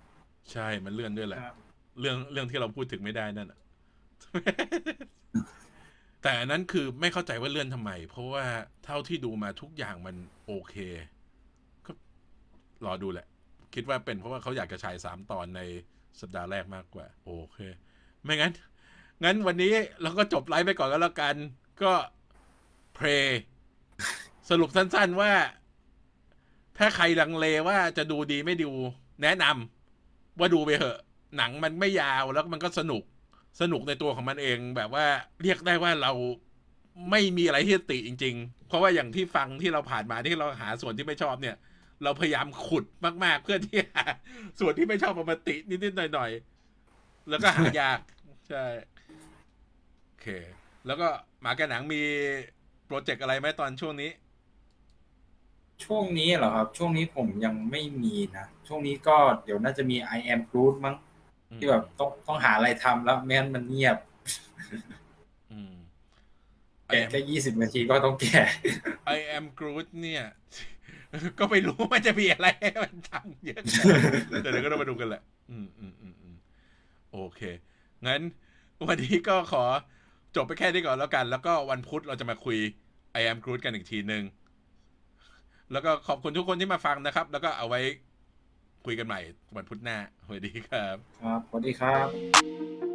[0.53, 1.41] ใช่มันเลื่อนด้วยแหละ
[2.01, 3.61] เรื่องเรื่องที่เราพูดถึงไม่ได้นั่นอะ
[6.23, 8.45] แต่อันนั้นคือไม่เข้าใจว่าเลื่อนทำไม เพราะว่า
[8.85, 10.75] เท่าที่ดูมาทุกอย่างมันโอเค
[11.87, 11.93] ก็
[12.87, 13.27] รอดูแหละ
[13.75, 15.61] คิดว่าเป็นเพราะว่าเขาอยากจะฉายสามตอนใน
[16.21, 17.59] สัปดาห์แรกมากกว่า โอเค
[18.25, 18.53] ไม่งั้น
[19.25, 21.37] งั้นวันนี้เราก็จบไลฟ์ไปก่อนก็แล้วกัน
[21.83, 21.93] ก็
[22.95, 23.07] เพล
[24.51, 25.33] สรุปสั้นๆว่า
[26.79, 28.71] ถ้าใครลังเลว่าจะดูดีไม่ดู
[29.23, 30.99] แนะนำว่าดูไปเถอะ
[31.37, 33.03] หนังมันไม่ยาวแล้วมันก็สนุก
[33.61, 35.07] สนุกในตัวของมันเองแบบว่า
[35.43, 36.13] เรียกได้ว่าเรา
[37.11, 41.57] ไม่มีอะไรที่ติจริง ๆ เพราะว่าอย่างที่ฟังที่เราผ่านมาที่เราหาส่วนที่ไม่ชอบเนี่ย
[42.03, 42.85] เราพยายามขุด
[43.25, 44.05] มาก ๆ เพื่อที่หา
[44.61, 47.99] ส่วนที่ไม่ชอบเอามาตินิดๆหน่อยๆแล้วก็หายาก
[48.49, 48.65] ใช่
[50.07, 50.27] โอเค
[50.87, 51.09] แล้วก็
[51.41, 52.03] หมาแกะหนังมี
[52.87, 54.11] โปรเจกต์อะไรไหมตอนช่วงนี้
[55.85, 60.97] ช่วงนี้เหรอครับ ช่วงนี้ผมยังไม่มีนะ ช่วงนี้ก็เดี๋ยวน่าจะมี I am Groot มั้ง
[61.59, 63.97] ที่แบบต้องต้องหาอะไรทำแล้วไม่งั้นมันเงียบ
[65.53, 65.73] อืม
[66.87, 68.47] แกะแค่ยี่สิบนาทีก็ต้องแกะ
[69.17, 70.25] I am Groot เนี่ย
[71.39, 73.63] ก็ไม่รู้มันจะมีอะไรให้มันทำเยอะ
[74.43, 76.37] แต่เดี๋ยวก็ต้องมาดูกันแหละ อืมอืมอืมอืม
[77.13, 77.41] โอเค
[78.07, 78.21] งั้น
[78.89, 79.65] วันนี้ก็ขอ
[80.37, 82.59] จบไปแค่นี้ก่อนแล้วกัน แล้วก็วันพุธเราจะมาคุย
[83.21, 84.23] I am Groot กันอีกทีหนึ่ง
[85.73, 87.81] แล้วก็ขอบคุณทุกคนที่มาฟังนะครับ แล้วก็เอาไว้
[88.87, 89.21] คุยกันใหม่
[89.57, 92.92] วันพุธหน้าสวัสดีครับ ครับสวัสดีครับ